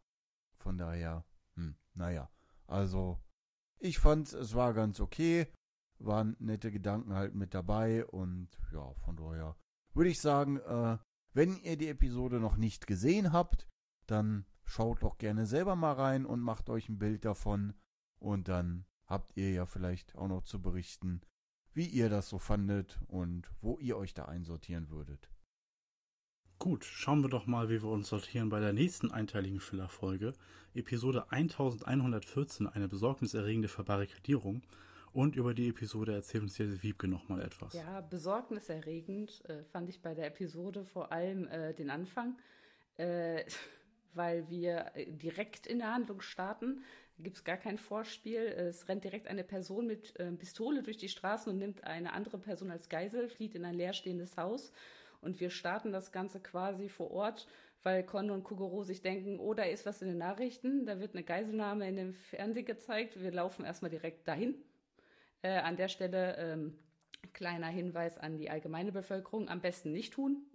[0.58, 1.26] von daher,
[1.56, 2.30] hm, naja,
[2.68, 3.20] also
[3.80, 5.48] ich fand es war ganz okay,
[6.00, 9.56] waren nette Gedanken halt mit dabei und ja, von daher
[9.94, 10.98] würde ich sagen, äh,
[11.34, 13.68] wenn ihr die Episode noch nicht gesehen habt,
[14.08, 17.74] dann schaut doch gerne selber mal rein und macht euch ein Bild davon
[18.20, 21.22] und dann habt ihr ja vielleicht auch noch zu berichten,
[21.74, 25.30] wie ihr das so fandet und wo ihr euch da einsortieren würdet.
[26.60, 30.34] Gut, schauen wir doch mal, wie wir uns sortieren bei der nächsten einteiligen Filler-Folge,
[30.74, 34.62] Episode 1114, eine besorgniserregende Verbarrikadierung.
[35.14, 37.74] Und über die Episode erzählt uns Jesse Wiebke nochmal etwas.
[37.74, 42.38] Ja, besorgniserregend äh, fand ich bei der Episode vor allem äh, den Anfang,
[42.97, 43.45] äh,
[44.14, 46.84] weil wir äh, direkt in der Handlung starten
[47.22, 48.39] gibt es gar kein Vorspiel.
[48.39, 52.38] Es rennt direkt eine Person mit äh, Pistole durch die Straßen und nimmt eine andere
[52.38, 54.72] Person als Geisel, flieht in ein leerstehendes Haus.
[55.22, 57.47] Und wir starten das Ganze quasi vor Ort,
[57.84, 61.13] weil Kondo und Kugoro sich denken, oh, da ist was in den Nachrichten, da wird
[61.13, 63.22] eine Geiselnahme in dem Fernsehen gezeigt.
[63.22, 64.55] Wir laufen erstmal direkt dahin.
[65.41, 66.78] Äh, an der Stelle ähm,
[67.34, 70.45] kleiner Hinweis an die allgemeine Bevölkerung, am besten nicht tun.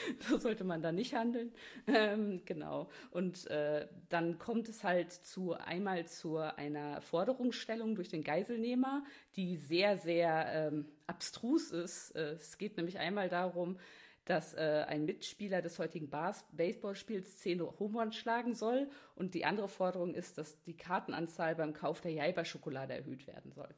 [0.28, 1.52] so sollte man da nicht handeln.
[1.86, 2.88] Ähm, genau.
[3.10, 9.04] Und äh, dann kommt es halt zu einmal zu einer Forderungsstellung durch den Geiselnehmer,
[9.36, 12.12] die sehr, sehr ähm, abstrus ist.
[12.12, 13.78] Äh, es geht nämlich einmal darum,
[14.24, 18.88] dass äh, ein Mitspieler des heutigen Bas Baseballspiels zehn Home schlagen soll.
[19.16, 23.74] Und die andere Forderung ist, dass die Kartenanzahl beim Kauf der Jaiba-Schokolade erhöht werden soll.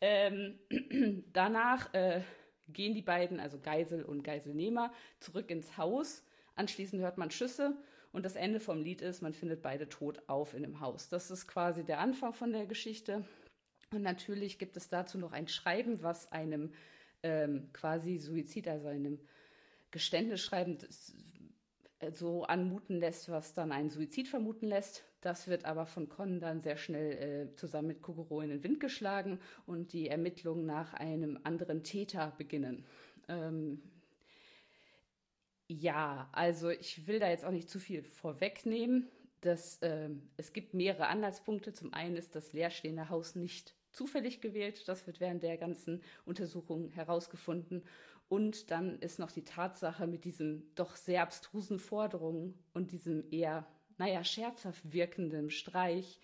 [0.00, 0.58] Ähm,
[1.32, 2.20] danach äh,
[2.68, 6.24] gehen die beiden, also Geisel und Geiselnehmer, zurück ins Haus.
[6.54, 7.76] Anschließend hört man Schüsse
[8.12, 11.08] und das Ende vom Lied ist, man findet beide tot auf in dem Haus.
[11.08, 13.24] Das ist quasi der Anfang von der Geschichte.
[13.92, 16.72] Und natürlich gibt es dazu noch ein Schreiben, was einem
[17.22, 19.20] ähm, quasi Suizid, also einem
[19.90, 20.78] Geständnisschreiben
[22.12, 25.04] so anmuten lässt, was dann einen Suizid vermuten lässt.
[25.20, 27.12] Das wird aber von Con dann sehr schnell
[27.52, 32.32] äh, zusammen mit Kuguro in den Wind geschlagen und die Ermittlungen nach einem anderen Täter
[32.38, 32.84] beginnen.
[33.28, 33.82] Ähm,
[35.68, 39.08] ja, also ich will da jetzt auch nicht zu viel vorwegnehmen.
[39.40, 41.72] das, äh, es gibt mehrere Anhaltspunkte.
[41.72, 44.86] Zum einen ist das leerstehende Haus nicht zufällig gewählt.
[44.88, 47.82] Das wird während der ganzen Untersuchung herausgefunden.
[48.28, 53.66] Und dann ist noch die Tatsache mit diesen doch sehr abstrusen Forderungen und diesem eher,
[53.98, 56.20] naja, scherzhaft wirkenden Streich,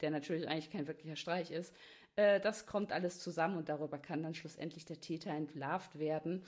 [0.00, 1.74] der natürlich eigentlich kein wirklicher Streich ist,
[2.16, 6.44] äh, das kommt alles zusammen und darüber kann dann schlussendlich der Täter entlarvt werden.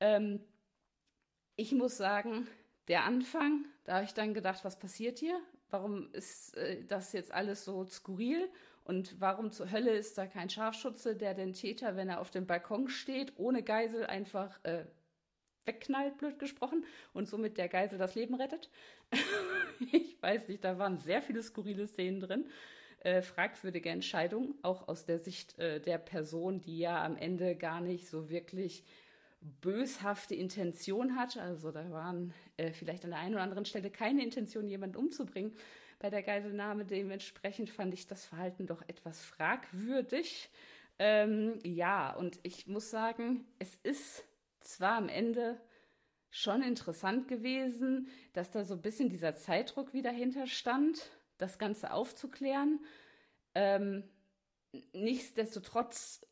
[0.00, 0.40] Ähm,
[1.56, 2.46] ich muss sagen,
[2.86, 5.40] der Anfang, da habe ich dann gedacht, was passiert hier?
[5.70, 8.48] Warum ist äh, das jetzt alles so skurril?
[8.84, 12.46] Und warum zur Hölle ist da kein Scharfschütze, der den Täter, wenn er auf dem
[12.46, 14.86] Balkon steht, ohne Geisel einfach äh,
[15.66, 18.70] wegknallt, blöd gesprochen, und somit der Geisel das Leben rettet?
[19.92, 22.46] ich weiß nicht, da waren sehr viele skurrile Szenen drin.
[23.00, 27.80] Äh, fragwürdige Entscheidung, auch aus der Sicht äh, der Person, die ja am Ende gar
[27.80, 28.84] nicht so wirklich
[29.40, 31.36] böshafte Intention hat.
[31.36, 35.52] Also da waren äh, vielleicht an der einen oder anderen Stelle keine Intention, jemanden umzubringen
[36.00, 36.84] bei der Geiselnahme.
[36.84, 40.50] Dementsprechend fand ich das Verhalten doch etwas fragwürdig.
[40.98, 44.24] Ähm, ja, und ich muss sagen, es ist
[44.60, 45.60] zwar am Ende
[46.30, 52.80] schon interessant gewesen, dass da so ein bisschen dieser Zeitdruck wieder hinterstand, das Ganze aufzuklären.
[53.54, 54.04] Ähm,
[54.92, 56.26] nichtsdestotrotz,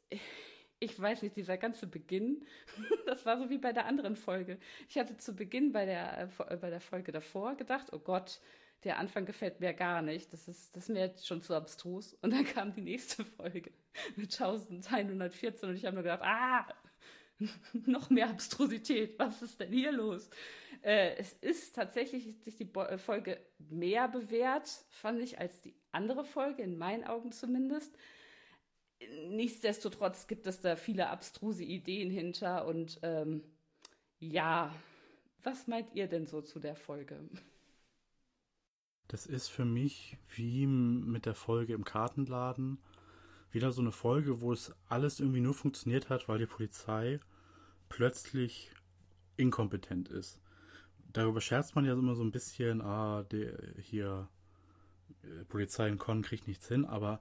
[0.79, 2.45] ich weiß nicht, dieser ganze Beginn,
[3.07, 4.59] das war so wie bei der anderen Folge.
[4.89, 8.41] Ich hatte zu Beginn bei der, äh, bei der Folge davor gedacht, oh Gott,
[8.85, 10.33] der Anfang gefällt mir gar nicht.
[10.33, 12.13] Das ist, das ist mir jetzt schon zu abstrus.
[12.21, 13.73] Und dann kam die nächste Folge
[14.17, 16.67] mit 1114 und ich habe nur gedacht, ah,
[17.87, 19.19] noch mehr Abstrusität.
[19.19, 20.31] Was ist denn hier los?
[20.83, 26.25] Äh, es ist tatsächlich sich die äh, Folge mehr bewährt, fand ich, als die andere
[26.25, 27.97] Folge, in meinen Augen zumindest.
[29.29, 33.43] Nichtsdestotrotz gibt es da viele abstruse Ideen hinter und ähm,
[34.19, 34.75] ja,
[35.43, 37.29] was meint ihr denn so zu der Folge?
[39.09, 42.79] Das ist für mich wie mit der Folge im Kartenladen
[43.53, 47.21] wieder so eine Folge, wo es alles irgendwie nur funktioniert hat, weil die Polizei
[47.89, 48.71] plötzlich
[49.37, 50.41] inkompetent ist.
[51.13, 54.29] Darüber scherzt man ja immer so ein bisschen, ah, der hier
[55.23, 57.21] äh, Polizei in Con kriegt nichts hin, aber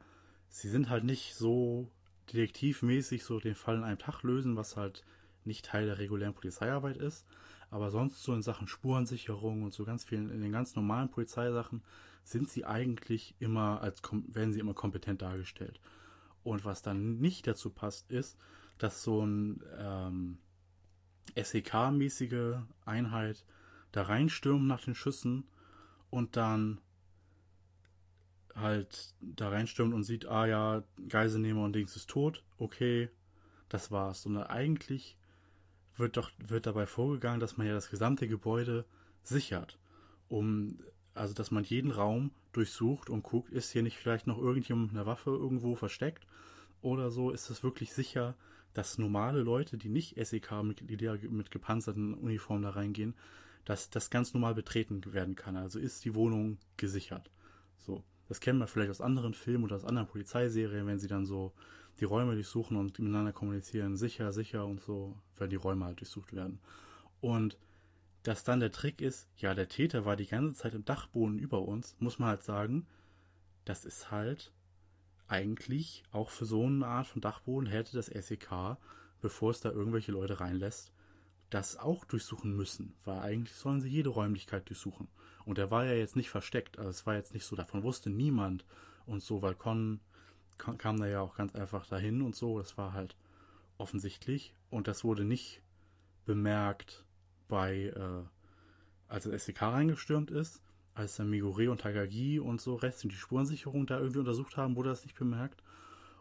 [0.50, 1.90] sie sind halt nicht so
[2.34, 5.04] detektivmäßig so den Fall in einem Tag lösen, was halt
[5.44, 7.26] nicht Teil der regulären Polizeiarbeit ist.
[7.70, 11.84] Aber sonst so in Sachen Spurensicherung und so ganz vielen, in den ganz normalen Polizeisachen
[12.24, 15.80] sind sie eigentlich immer als, werden sie immer kompetent dargestellt.
[16.46, 18.38] Und was dann nicht dazu passt, ist,
[18.78, 20.38] dass so ein ähm,
[21.36, 23.44] SEK-mäßige Einheit
[23.92, 25.46] da reinstürmt nach den Schüssen
[26.12, 26.80] und dann
[28.54, 33.10] halt da reinstürmt und sieht, ah ja, Geiselnehmer und Dings ist tot, okay,
[33.68, 34.22] das war's.
[34.22, 35.18] Sondern eigentlich
[35.98, 38.86] wird doch wird dabei vorgegangen, dass man ja das gesamte Gebäude
[39.24, 39.80] sichert,
[40.30, 40.78] um
[41.16, 45.08] also dass man jeden Raum durchsucht und guckt, ist hier nicht vielleicht noch irgendjemand eine
[45.08, 46.28] Waffe irgendwo versteckt
[46.86, 48.36] oder so, ist es wirklich sicher,
[48.74, 53.16] dass normale Leute, die nicht SEK-Mitglieder mit gepanzerten Uniformen da reingehen,
[53.64, 55.56] dass das ganz normal betreten werden kann.
[55.56, 57.32] Also ist die Wohnung gesichert.
[57.80, 58.04] So.
[58.28, 61.54] Das kennen wir vielleicht aus anderen Filmen oder aus anderen Polizeiserien, wenn sie dann so
[62.00, 66.34] die Räume durchsuchen und miteinander kommunizieren, sicher, sicher und so, wenn die Räume halt durchsucht
[66.34, 66.60] werden.
[67.22, 67.58] Und
[68.24, 71.62] dass dann der Trick ist, ja, der Täter war die ganze Zeit im Dachboden über
[71.62, 72.88] uns, muss man halt sagen,
[73.64, 74.52] das ist halt
[75.28, 78.78] eigentlich auch für so eine Art von Dachboden hätte das SEK,
[79.22, 80.92] bevor es da irgendwelche Leute reinlässt,
[81.50, 85.08] das auch durchsuchen müssen, weil eigentlich sollen sie jede Räumlichkeit durchsuchen.
[85.46, 88.10] Und er war ja jetzt nicht versteckt, also es war jetzt nicht so, davon wusste
[88.10, 88.66] niemand.
[89.06, 90.00] Und so, weil Con
[90.58, 93.16] kam da ja auch ganz einfach dahin und so, das war halt
[93.78, 94.56] offensichtlich.
[94.70, 95.62] Und das wurde nicht
[96.26, 97.06] bemerkt
[97.48, 98.24] bei, äh,
[99.08, 100.62] als das SEK reingestürmt ist,
[100.96, 104.76] als dann Migure und Tagagi und so Rest und die Spurensicherung da irgendwie untersucht haben,
[104.76, 105.62] wurde das nicht bemerkt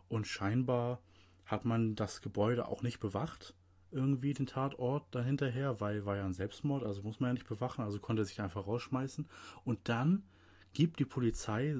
[0.08, 1.00] und scheinbar
[1.46, 3.54] hat man das Gebäude auch nicht bewacht,
[3.90, 7.82] irgendwie den Tatort dahinterher, weil war ja ein Selbstmord, also muss man ja nicht bewachen,
[7.82, 9.28] also konnte er sich einfach rausschmeißen.
[9.64, 10.24] Und dann
[10.72, 11.76] gibt die Polizei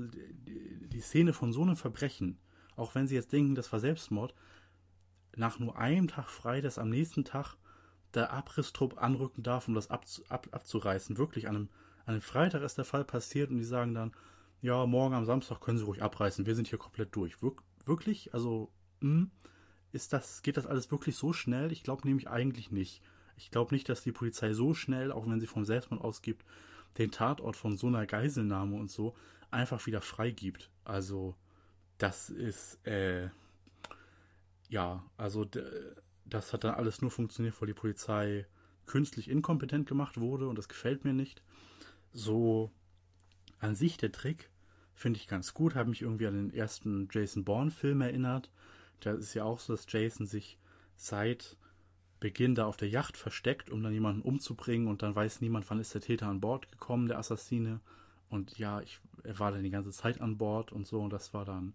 [0.47, 2.39] die Szene von so einem Verbrechen,
[2.77, 4.35] auch wenn sie jetzt denken, das war Selbstmord,
[5.37, 7.57] nach nur einem Tag frei, dass am nächsten Tag
[8.15, 11.19] der Abrisstrupp anrücken darf, um das ab, ab, abzureißen.
[11.19, 11.69] Wirklich, an einem,
[12.07, 14.13] an einem Freitag ist der Fall passiert und die sagen dann,
[14.61, 17.43] ja, morgen am Samstag können sie ruhig abreißen, wir sind hier komplett durch.
[17.43, 17.53] Wir,
[17.85, 18.33] wirklich?
[18.35, 19.31] Also, mh, hm?
[19.93, 21.71] ist das, geht das alles wirklich so schnell?
[21.71, 23.03] Ich glaube nämlich eigentlich nicht.
[23.37, 26.45] Ich glaube nicht, dass die Polizei so schnell, auch wenn sie vom Selbstmord ausgibt,
[26.99, 29.15] den Tatort von so einer Geiselnahme und so
[29.51, 30.71] einfach wieder freigibt.
[30.85, 31.37] Also,
[31.99, 33.29] das ist, äh,
[34.69, 35.47] ja, also
[36.25, 38.47] das hat dann alles nur funktioniert, weil die Polizei
[38.87, 41.43] künstlich inkompetent gemacht wurde und das gefällt mir nicht.
[42.15, 42.71] So
[43.59, 44.49] an sich der Trick
[44.95, 48.51] finde ich ganz gut, habe mich irgendwie an den ersten Jason Bourne-Film erinnert.
[49.01, 50.57] Da ist ja auch so, dass Jason sich
[50.97, 51.57] seit
[52.21, 55.81] Beginn da auf der Yacht versteckt, um dann jemanden umzubringen und dann weiß niemand, wann
[55.81, 57.81] ist der Täter an Bord gekommen, der Assassine.
[58.31, 61.35] Und ja, ich, er war dann die ganze Zeit an Bord und so und das
[61.35, 61.75] war dann,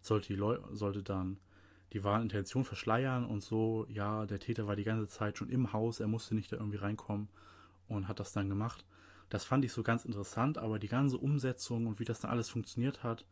[0.00, 1.38] sollte die Leute, sollte dann
[1.92, 5.72] die wahren Intention verschleiern und so, ja, der Täter war die ganze Zeit schon im
[5.72, 7.28] Haus, er musste nicht da irgendwie reinkommen
[7.88, 8.84] und hat das dann gemacht.
[9.30, 12.50] Das fand ich so ganz interessant, aber die ganze Umsetzung und wie das dann alles
[12.50, 13.24] funktioniert hat,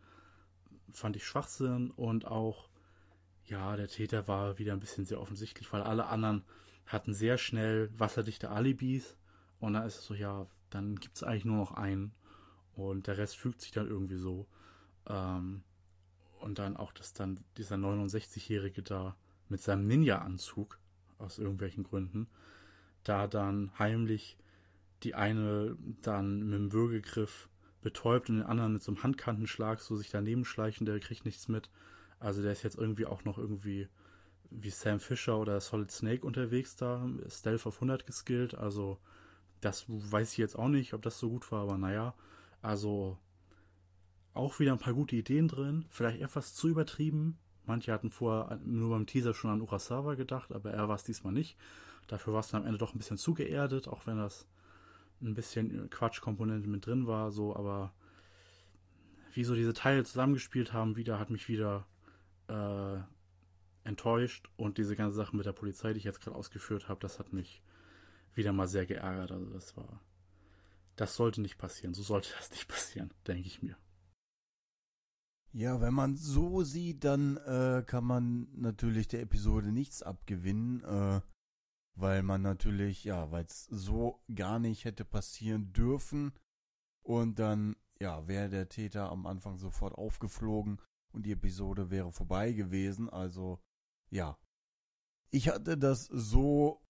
[0.92, 2.70] fand ich Schwachsinn und auch,
[3.44, 6.44] ja, der Täter war wieder ein bisschen sehr offensichtlich, weil alle anderen
[6.86, 9.16] hatten sehr schnell wasserdichte Alibis
[9.60, 12.14] und dann ist es so, ja, dann gibt es eigentlich nur noch einen
[12.74, 14.46] und der Rest fügt sich dann irgendwie so.
[15.06, 15.64] Ähm,
[16.38, 19.16] und dann auch, dass dann dieser 69-Jährige da
[19.48, 20.78] mit seinem Ninja-Anzug,
[21.18, 22.28] aus irgendwelchen Gründen,
[23.02, 24.38] da dann heimlich
[25.02, 27.48] die eine dann mit dem Würgegriff
[27.80, 31.48] betäubt und den anderen mit so einem Handkantenschlag so sich daneben schleichen, der kriegt nichts
[31.48, 31.70] mit.
[32.18, 33.88] Also der ist jetzt irgendwie auch noch irgendwie
[34.50, 38.98] wie Sam Fisher oder Solid Snake unterwegs da, Stealth auf 100 geskillt, also
[39.60, 42.14] das weiß ich jetzt auch nicht, ob das so gut war, aber naja,
[42.62, 43.18] also
[44.34, 47.38] auch wieder ein paar gute Ideen drin, vielleicht etwas zu übertrieben.
[47.66, 51.32] Manche hatten vorher nur beim Teaser schon an Urasawa gedacht, aber er war es diesmal
[51.32, 51.56] nicht.
[52.06, 54.46] Dafür war es dann am Ende doch ein bisschen zu geerdet, auch wenn das
[55.20, 57.92] ein bisschen Quatschkomponente mit drin war, so, aber
[59.34, 61.86] wie so diese Teile zusammengespielt haben, wieder hat mich wieder
[62.48, 62.98] äh,
[63.84, 67.18] enttäuscht und diese ganze Sache mit der Polizei, die ich jetzt gerade ausgeführt habe, das
[67.18, 67.62] hat mich
[68.34, 69.32] wieder mal sehr geärgert.
[69.32, 70.00] Also das war,
[70.96, 71.94] das sollte nicht passieren.
[71.94, 73.76] So sollte das nicht passieren, denke ich mir.
[75.52, 81.20] Ja, wenn man so sieht, dann äh, kann man natürlich der Episode nichts abgewinnen, äh,
[82.00, 86.32] weil man natürlich, ja, weil es so gar nicht hätte passieren dürfen
[87.02, 90.80] und dann, ja, wäre der Täter am Anfang sofort aufgeflogen
[91.12, 93.60] und die Episode wäre vorbei gewesen, also,
[94.10, 94.38] ja.
[95.30, 96.82] Ich hatte das so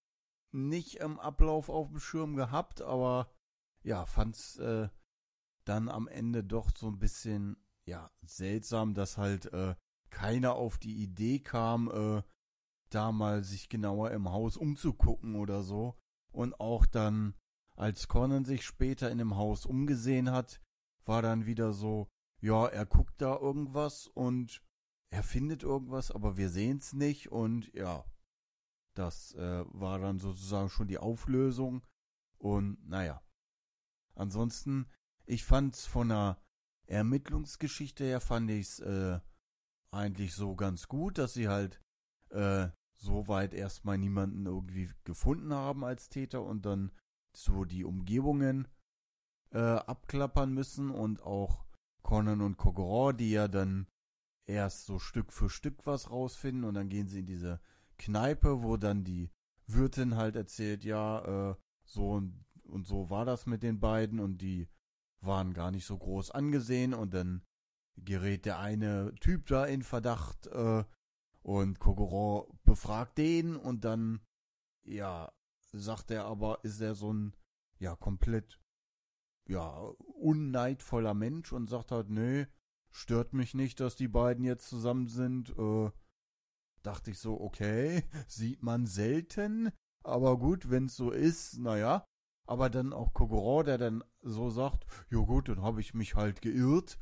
[0.51, 3.31] nicht im Ablauf auf dem Schirm gehabt, aber
[3.83, 4.89] ja, fand's äh,
[5.65, 9.75] dann am Ende doch so ein bisschen ja, seltsam, dass halt äh,
[10.09, 12.23] keiner auf die Idee kam, äh,
[12.89, 15.97] da mal sich genauer im Haus umzugucken oder so.
[16.31, 17.35] Und auch dann,
[17.75, 20.61] als Conan sich später in dem Haus umgesehen hat,
[21.05, 22.07] war dann wieder so,
[22.41, 24.61] ja, er guckt da irgendwas und
[25.11, 28.05] er findet irgendwas, aber wir sehen's nicht und ja,
[28.93, 31.83] das äh, war dann sozusagen schon die Auflösung
[32.37, 33.21] und naja.
[34.13, 34.87] Ansonsten,
[35.25, 36.41] ich fand's von der
[36.85, 39.19] Ermittlungsgeschichte her fand ich es äh,
[39.91, 41.81] eigentlich so ganz gut, dass sie halt
[42.29, 42.69] äh,
[42.99, 46.91] soweit erstmal niemanden irgendwie gefunden haben als Täter und dann
[47.35, 48.67] so die Umgebungen
[49.51, 51.65] äh, abklappern müssen und auch
[52.03, 53.87] Conan und Kogoran, die ja dann
[54.45, 57.59] erst so Stück für Stück was rausfinden und dann gehen sie in diese
[57.97, 59.31] Kneipe, wo dann die
[59.67, 64.39] Wirtin halt erzählt, ja, äh, so und, und so war das mit den beiden und
[64.41, 64.67] die
[65.21, 67.43] waren gar nicht so groß angesehen und dann
[67.97, 70.83] gerät der eine Typ da in Verdacht äh,
[71.41, 74.21] und Kogoron befragt den und dann,
[74.83, 75.31] ja,
[75.71, 77.35] sagt er aber, ist er so ein,
[77.79, 78.59] ja, komplett,
[79.47, 79.69] ja,
[80.19, 82.47] unneidvoller Mensch und sagt halt, nee,
[82.91, 85.57] stört mich nicht, dass die beiden jetzt zusammen sind.
[85.57, 85.91] Äh,
[86.83, 89.71] dachte ich so, okay, sieht man selten,
[90.03, 92.05] aber gut, wenn's so ist, naja,
[92.45, 96.41] aber dann auch Kogoran, der dann so sagt, ja gut, dann habe ich mich halt
[96.41, 96.97] geirrt.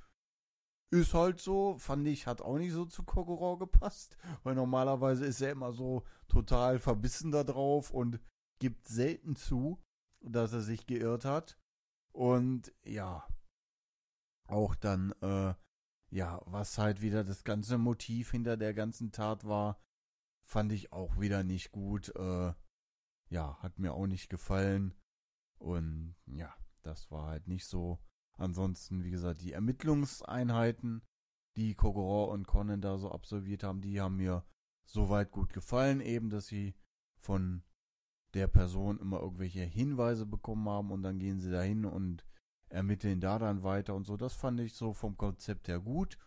[0.89, 5.41] Ist halt so, fand ich, hat auch nicht so zu Kogoran gepasst, weil normalerweise ist
[5.41, 8.21] er immer so total verbissen da drauf und
[8.59, 9.81] gibt selten zu,
[10.21, 11.59] dass er sich geirrt hat.
[12.13, 13.27] Und ja,
[14.47, 15.53] auch dann, äh,
[16.09, 19.81] ja, was halt wieder das ganze Motiv hinter der ganzen Tat war,
[20.47, 22.15] fand ich auch wieder nicht gut.
[22.15, 22.53] Äh,
[23.29, 24.95] ja, hat mir auch nicht gefallen.
[25.59, 27.99] Und ja, das war halt nicht so.
[28.37, 31.01] Ansonsten, wie gesagt, die Ermittlungseinheiten,
[31.55, 34.45] die Kogoran und Conan da so absolviert haben, die haben mir
[34.85, 36.75] soweit gut gefallen, eben, dass sie
[37.19, 37.63] von
[38.33, 42.25] der Person immer irgendwelche Hinweise bekommen haben und dann gehen sie dahin und
[42.69, 44.17] ermitteln da dann weiter und so.
[44.17, 46.17] Das fand ich so vom Konzept her gut.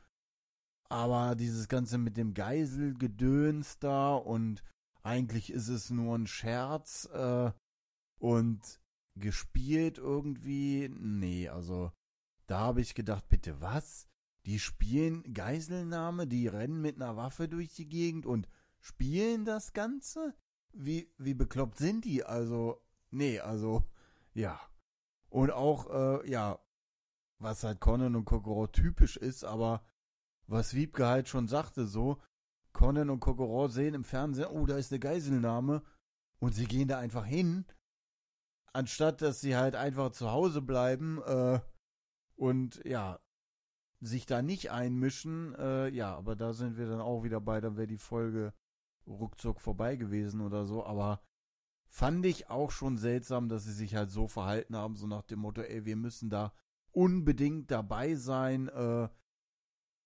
[0.88, 4.64] Aber dieses Ganze mit dem Geiselgedöns da und
[5.02, 7.52] eigentlich ist es nur ein Scherz äh,
[8.18, 8.80] und
[9.14, 10.88] gespielt irgendwie.
[10.88, 11.92] Nee, also
[12.50, 14.08] da habe ich gedacht, bitte was?
[14.44, 18.48] Die spielen Geiselnahme, die rennen mit einer Waffe durch die Gegend und
[18.80, 20.34] spielen das Ganze?
[20.72, 22.24] Wie, wie bekloppt sind die?
[22.24, 22.82] Also,
[23.12, 23.84] nee, also,
[24.34, 24.58] ja.
[25.28, 26.58] Und auch, äh, ja,
[27.38, 29.84] was halt Conan und Kokoro typisch ist, aber
[30.48, 32.20] was Wiebke halt schon sagte, so,
[32.72, 35.84] Conan und Kokoro sehen im Fernsehen, oh, da ist eine Geiselnahme
[36.40, 37.64] und sie gehen da einfach hin,
[38.72, 41.60] anstatt dass sie halt einfach zu Hause bleiben äh,
[42.40, 43.20] und ja,
[44.00, 47.76] sich da nicht einmischen, äh, ja, aber da sind wir dann auch wieder bei, dann
[47.76, 48.54] wäre die Folge
[49.06, 51.20] ruckzuck vorbei gewesen oder so, aber
[51.90, 55.40] fand ich auch schon seltsam, dass sie sich halt so verhalten haben, so nach dem
[55.40, 56.54] Motto, ey, wir müssen da
[56.92, 59.10] unbedingt dabei sein, äh,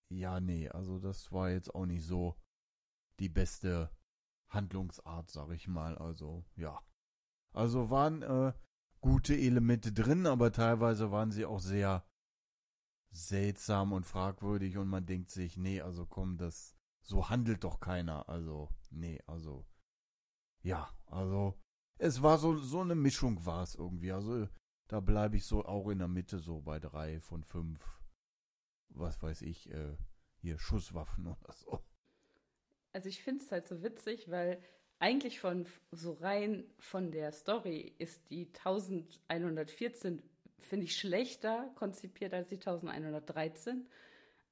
[0.09, 2.35] ja, nee, also das war jetzt auch nicht so
[3.21, 3.91] die beste
[4.49, 6.83] Handlungsart, sag ich mal, also, ja.
[7.53, 8.53] Also waren, äh,
[9.01, 12.05] gute Elemente drin, aber teilweise waren sie auch sehr
[13.15, 18.29] seltsam und fragwürdig und man denkt sich, nee, also komm, das so handelt doch keiner.
[18.29, 19.65] Also, nee, also
[20.63, 21.55] ja, also
[21.99, 24.13] es war so so eine Mischung war es irgendwie.
[24.13, 24.49] Also
[24.89, 28.01] da bleibe ich so auch in der Mitte so bei drei von fünf,
[28.89, 29.97] was weiß ich, äh,
[30.41, 31.85] hier Schusswaffen oder so.
[32.93, 34.61] Also ich finde es halt so witzig, weil
[34.99, 40.23] eigentlich von so rein von der Story ist die 1114
[40.61, 43.87] finde ich, schlechter konzipiert als die 1113.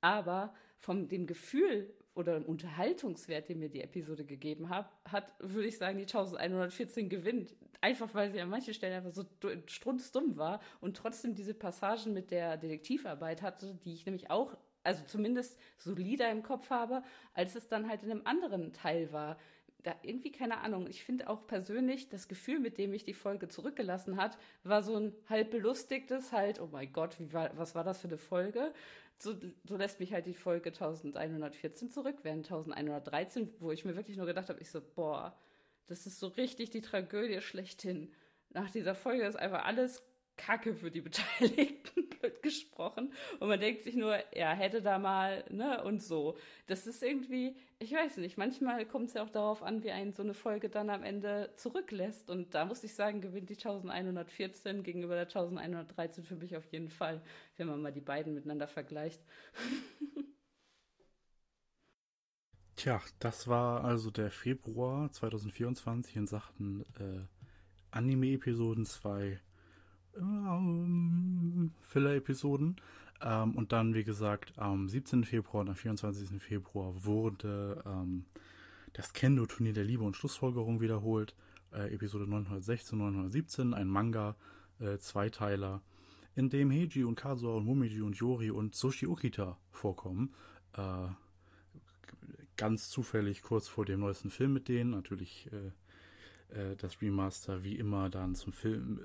[0.00, 5.68] Aber von dem Gefühl oder dem Unterhaltungswert, den mir die Episode gegeben hat, hat, würde
[5.68, 7.54] ich sagen, die 1114 gewinnt.
[7.80, 9.24] Einfach weil sie an manchen Stellen einfach so
[9.66, 15.04] strunzdumm war und trotzdem diese Passagen mit der Detektivarbeit hatte, die ich nämlich auch, also
[15.04, 17.02] zumindest solider im Kopf habe,
[17.34, 19.38] als es dann halt in einem anderen Teil war
[19.82, 20.86] da irgendwie keine Ahnung.
[20.88, 24.96] Ich finde auch persönlich das Gefühl, mit dem ich die Folge zurückgelassen hat, war so
[24.96, 28.72] ein halb belustigtes, halt, oh mein Gott, wie war, was war das für eine Folge?
[29.18, 29.34] So,
[29.68, 34.26] so lässt mich halt die Folge 1114 zurück, während 1113, wo ich mir wirklich nur
[34.26, 35.36] gedacht habe, ich so, boah,
[35.86, 38.12] das ist so richtig die Tragödie schlechthin.
[38.50, 40.02] Nach dieser Folge ist einfach alles
[40.36, 42.08] Kacke für die Beteiligten,
[42.42, 43.12] gesprochen.
[43.40, 46.36] Und man denkt sich nur, ja, hätte da mal, ne, und so.
[46.66, 50.12] Das ist irgendwie, ich weiß nicht, manchmal kommt es ja auch darauf an, wie einen
[50.12, 52.30] so eine Folge dann am Ende zurücklässt.
[52.30, 56.90] Und da muss ich sagen, gewinnt die 1114 gegenüber der 1113 für mich auf jeden
[56.90, 57.22] Fall,
[57.56, 59.22] wenn man mal die beiden miteinander vergleicht.
[62.76, 67.26] Tja, das war also der Februar 2024 in Sachen äh,
[67.92, 69.38] Anime-Episoden 2
[70.16, 72.76] ähm, Filler-Episoden.
[73.20, 75.24] Ähm, und dann, wie gesagt, am 17.
[75.24, 76.42] Februar und am 24.
[76.42, 78.24] Februar wurde ähm,
[78.92, 81.34] das Kendo-Turnier der Liebe und Schlussfolgerung wiederholt.
[81.72, 84.36] Äh, Episode 916, 917, ein Manga,
[84.78, 85.82] äh, Zweiteiler,
[86.34, 90.34] in dem Heiji und Kazuha und Momiji und Yori und Sushi Okita vorkommen.
[90.76, 91.08] Äh,
[92.56, 94.90] ganz zufällig kurz vor dem neuesten Film mit denen.
[94.90, 95.72] Natürlich äh,
[96.54, 99.00] äh, das Remaster wie immer dann zum Film,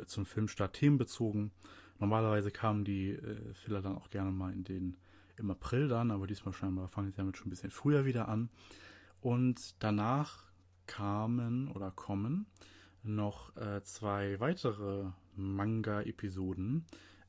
[0.00, 1.50] äh, zum Filmstart themenbezogen.
[1.98, 4.96] Normalerweise kamen die äh, Filler dann auch gerne mal in den
[5.36, 8.50] im April dann, aber diesmal scheinbar fangen sie damit schon ein bisschen früher wieder an.
[9.20, 10.44] Und danach
[10.86, 12.46] kamen oder kommen
[13.02, 16.84] noch äh, zwei weitere Manga-Episoden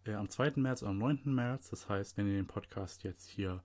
[0.05, 0.53] äh, am 2.
[0.57, 1.21] März und am 9.
[1.25, 1.69] März.
[1.69, 3.63] Das heißt, wenn ihr den Podcast jetzt hier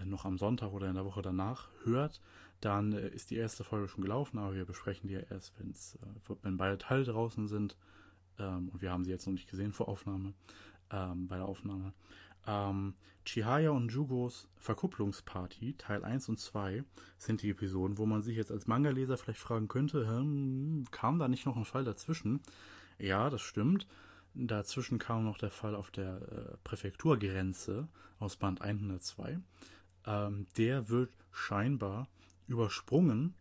[0.00, 2.20] äh, noch am Sonntag oder in der Woche danach hört,
[2.60, 5.98] dann äh, ist die erste Folge schon gelaufen, aber wir besprechen die ja erst, wenn's,
[6.02, 7.76] äh, wenn beide Teile draußen sind.
[8.38, 10.34] Ähm, und wir haben sie jetzt noch nicht gesehen vor Aufnahme,
[10.90, 11.92] ähm, bei der Aufnahme.
[12.46, 12.94] Ähm,
[13.24, 16.84] Chihaya und Jugos Verkupplungsparty, Teil 1 und 2,
[17.18, 21.28] sind die Episoden, wo man sich jetzt als Manga-Leser vielleicht fragen könnte, hm, kam da
[21.28, 22.40] nicht noch ein Fall dazwischen?
[22.98, 23.86] Ja, das stimmt.
[24.34, 27.88] Dazwischen kam noch der Fall auf der äh, Präfekturgrenze
[28.18, 29.38] aus Band 102.
[30.06, 32.08] Ähm, der wird scheinbar
[32.50, 33.34] übersprungen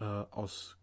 [0.00, 0.76] äh, aus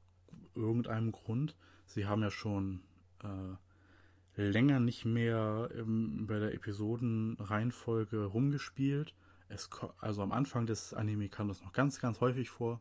[0.56, 1.56] irgendeinem Grund.
[1.86, 2.82] Sie haben ja schon
[3.24, 9.14] äh, länger nicht mehr im, bei der Episodenreihenfolge rumgespielt.
[9.50, 9.70] Es,
[10.00, 12.80] also am Anfang des Anime kam das noch ganz, ganz häufig vor.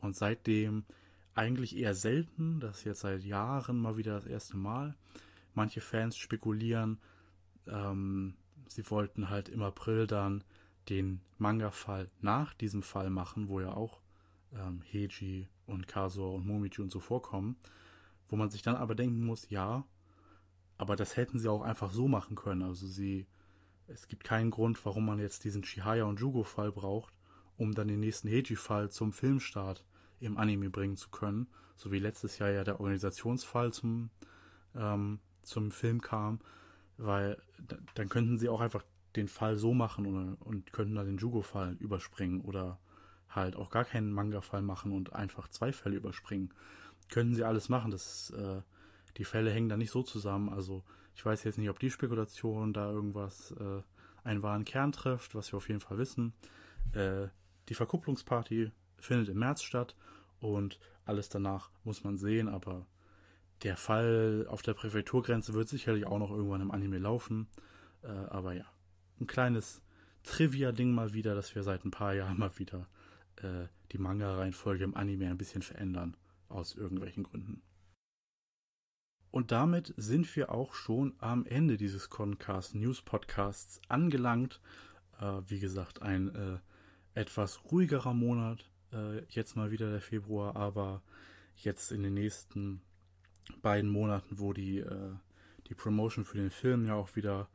[0.00, 0.84] Und seitdem
[1.34, 2.60] eigentlich eher selten.
[2.60, 4.94] Das jetzt seit Jahren mal wieder das erste Mal.
[5.54, 6.98] Manche Fans spekulieren,
[7.66, 8.34] ähm,
[8.68, 10.44] sie wollten halt im April dann
[10.88, 14.00] den Manga-Fall nach diesem Fall machen, wo ja auch
[14.54, 17.56] ähm, Heiji und Kazuo und Momiji und so vorkommen,
[18.28, 19.84] wo man sich dann aber denken muss, ja,
[20.78, 22.62] aber das hätten sie auch einfach so machen können.
[22.62, 23.26] Also sie,
[23.86, 27.12] es gibt keinen Grund, warum man jetzt diesen Chihaya und Jugo-Fall braucht,
[27.56, 29.84] um dann den nächsten Heiji-Fall zum Filmstart
[30.20, 34.10] im Anime bringen zu können, so wie letztes Jahr ja der Organisationsfall zum,
[34.74, 36.40] ähm, zum Film kam,
[36.96, 37.40] weil
[37.94, 38.84] dann könnten sie auch einfach
[39.16, 42.78] den Fall so machen und, und könnten dann den Jugo-Fall überspringen oder
[43.30, 46.52] halt auch gar keinen Manga-Fall machen und einfach zwei Fälle überspringen.
[47.08, 47.90] Können sie alles machen.
[47.90, 48.62] Das äh,
[49.16, 50.48] die Fälle hängen da nicht so zusammen.
[50.48, 53.82] Also ich weiß jetzt nicht, ob die Spekulation da irgendwas äh,
[54.24, 56.32] einen wahren Kern trifft, was wir auf jeden Fall wissen.
[56.92, 57.28] Äh,
[57.68, 59.96] die Verkupplungsparty findet im März statt
[60.40, 62.86] und alles danach muss man sehen, aber
[63.62, 67.48] der Fall auf der Präfekturgrenze wird sicherlich auch noch irgendwann im Anime laufen.
[68.02, 68.64] Äh, aber ja,
[69.20, 69.82] ein kleines
[70.22, 72.88] Trivia-Ding mal wieder, dass wir seit ein paar Jahren mal wieder
[73.42, 76.16] äh, die Manga-Reihenfolge im Anime ein bisschen verändern.
[76.48, 77.62] Aus irgendwelchen Gründen.
[79.30, 84.60] Und damit sind wir auch schon am Ende dieses Concast News Podcasts angelangt.
[85.20, 86.58] Äh, wie gesagt, ein äh,
[87.14, 88.68] etwas ruhigerer Monat.
[88.92, 91.02] Äh, jetzt mal wieder der Februar, aber
[91.56, 92.82] jetzt in den nächsten
[93.62, 95.12] beiden Monaten, wo die, äh,
[95.68, 97.48] die Promotion für den Film ja auch wieder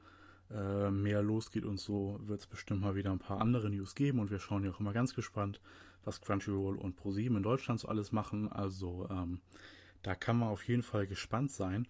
[0.51, 4.19] äh, mehr losgeht und so, wird es bestimmt mal wieder ein paar andere News geben
[4.19, 5.59] und wir schauen ja auch immer ganz gespannt,
[6.03, 8.51] was Crunchyroll und ProSieben in Deutschland so alles machen.
[8.51, 9.41] Also ähm,
[10.03, 11.87] da kann man auf jeden Fall gespannt sein.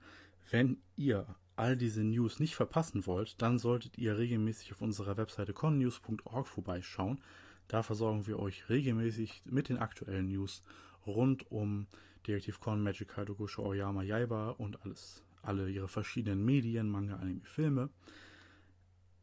[0.50, 1.26] Wenn ihr
[1.56, 7.22] all diese News nicht verpassen wollt, dann solltet ihr regelmäßig auf unserer Webseite connews.org vorbeischauen.
[7.68, 10.64] Da versorgen wir euch regelmäßig mit den aktuellen News
[11.06, 11.88] rund um
[12.26, 17.90] Detective Con, Magic Hadokusho, Oyama, Yaiba und alles, alle ihre verschiedenen Medien, Manga, Anime, Filme.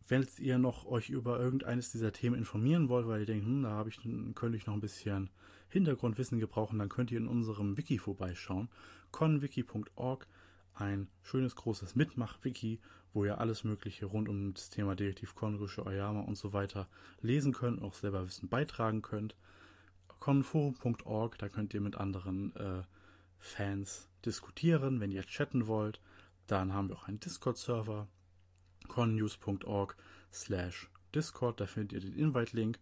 [0.08, 3.70] Wenn ihr noch euch über irgendeines dieser Themen informieren wollt, weil ihr denkt, hm, da
[3.70, 4.00] habe ich,
[4.34, 5.30] könnte ich noch ein bisschen
[5.68, 8.68] Hintergrundwissen gebrauchen, dann könnt ihr in unserem Wiki vorbeischauen.
[9.10, 10.26] conwiki.org,
[10.74, 12.80] ein schönes großes Mitmach-Wiki,
[13.14, 16.88] wo ihr alles Mögliche rund um das Thema Detektiv Konrische, Oyama und so weiter
[17.20, 19.36] lesen könnt und auch selber Wissen beitragen könnt.
[20.18, 22.82] conforum.org, da könnt ihr mit anderen äh,
[23.38, 26.00] Fans diskutieren, wenn ihr chatten wollt.
[26.46, 28.08] Dann haben wir auch einen Discord-Server,
[28.92, 29.96] connews.org
[30.30, 32.78] slash Discord, da findet ihr den Invite-Link.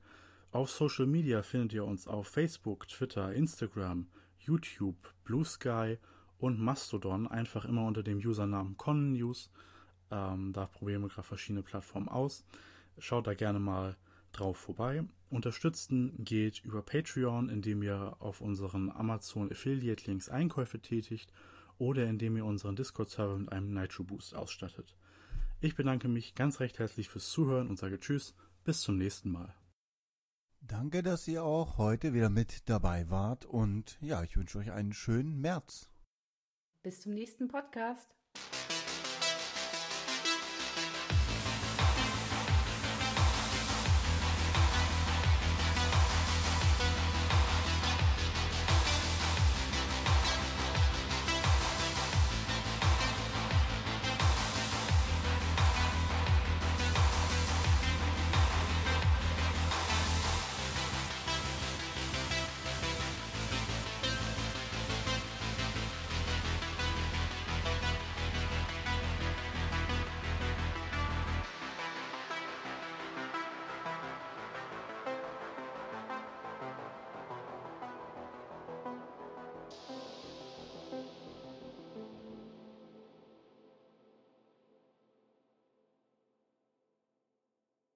[0.51, 4.09] Auf Social Media findet ihr uns auf Facebook, Twitter, Instagram,
[4.41, 5.99] YouTube, Blue Sky
[6.39, 7.29] und Mastodon.
[7.29, 9.51] Einfach immer unter dem Usernamen ConNews.
[10.11, 12.45] Ähm, da probieren wir gerade verschiedene Plattformen aus.
[12.99, 13.97] Schaut da gerne mal
[14.33, 15.05] drauf vorbei.
[15.31, 21.33] Unterstützen geht über Patreon, indem ihr auf unseren Amazon Affiliate Links Einkäufe tätigt
[21.79, 24.97] oder indem ihr unseren Discord-Server mit einem Nitro Boost ausstattet.
[25.63, 28.35] Ich bedanke mich ganz recht herzlich fürs Zuhören und sage Tschüss,
[28.65, 29.55] bis zum nächsten Mal.
[30.63, 34.93] Danke, dass ihr auch heute wieder mit dabei wart und ja, ich wünsche euch einen
[34.93, 35.91] schönen März.
[36.83, 38.20] Bis zum nächsten Podcast.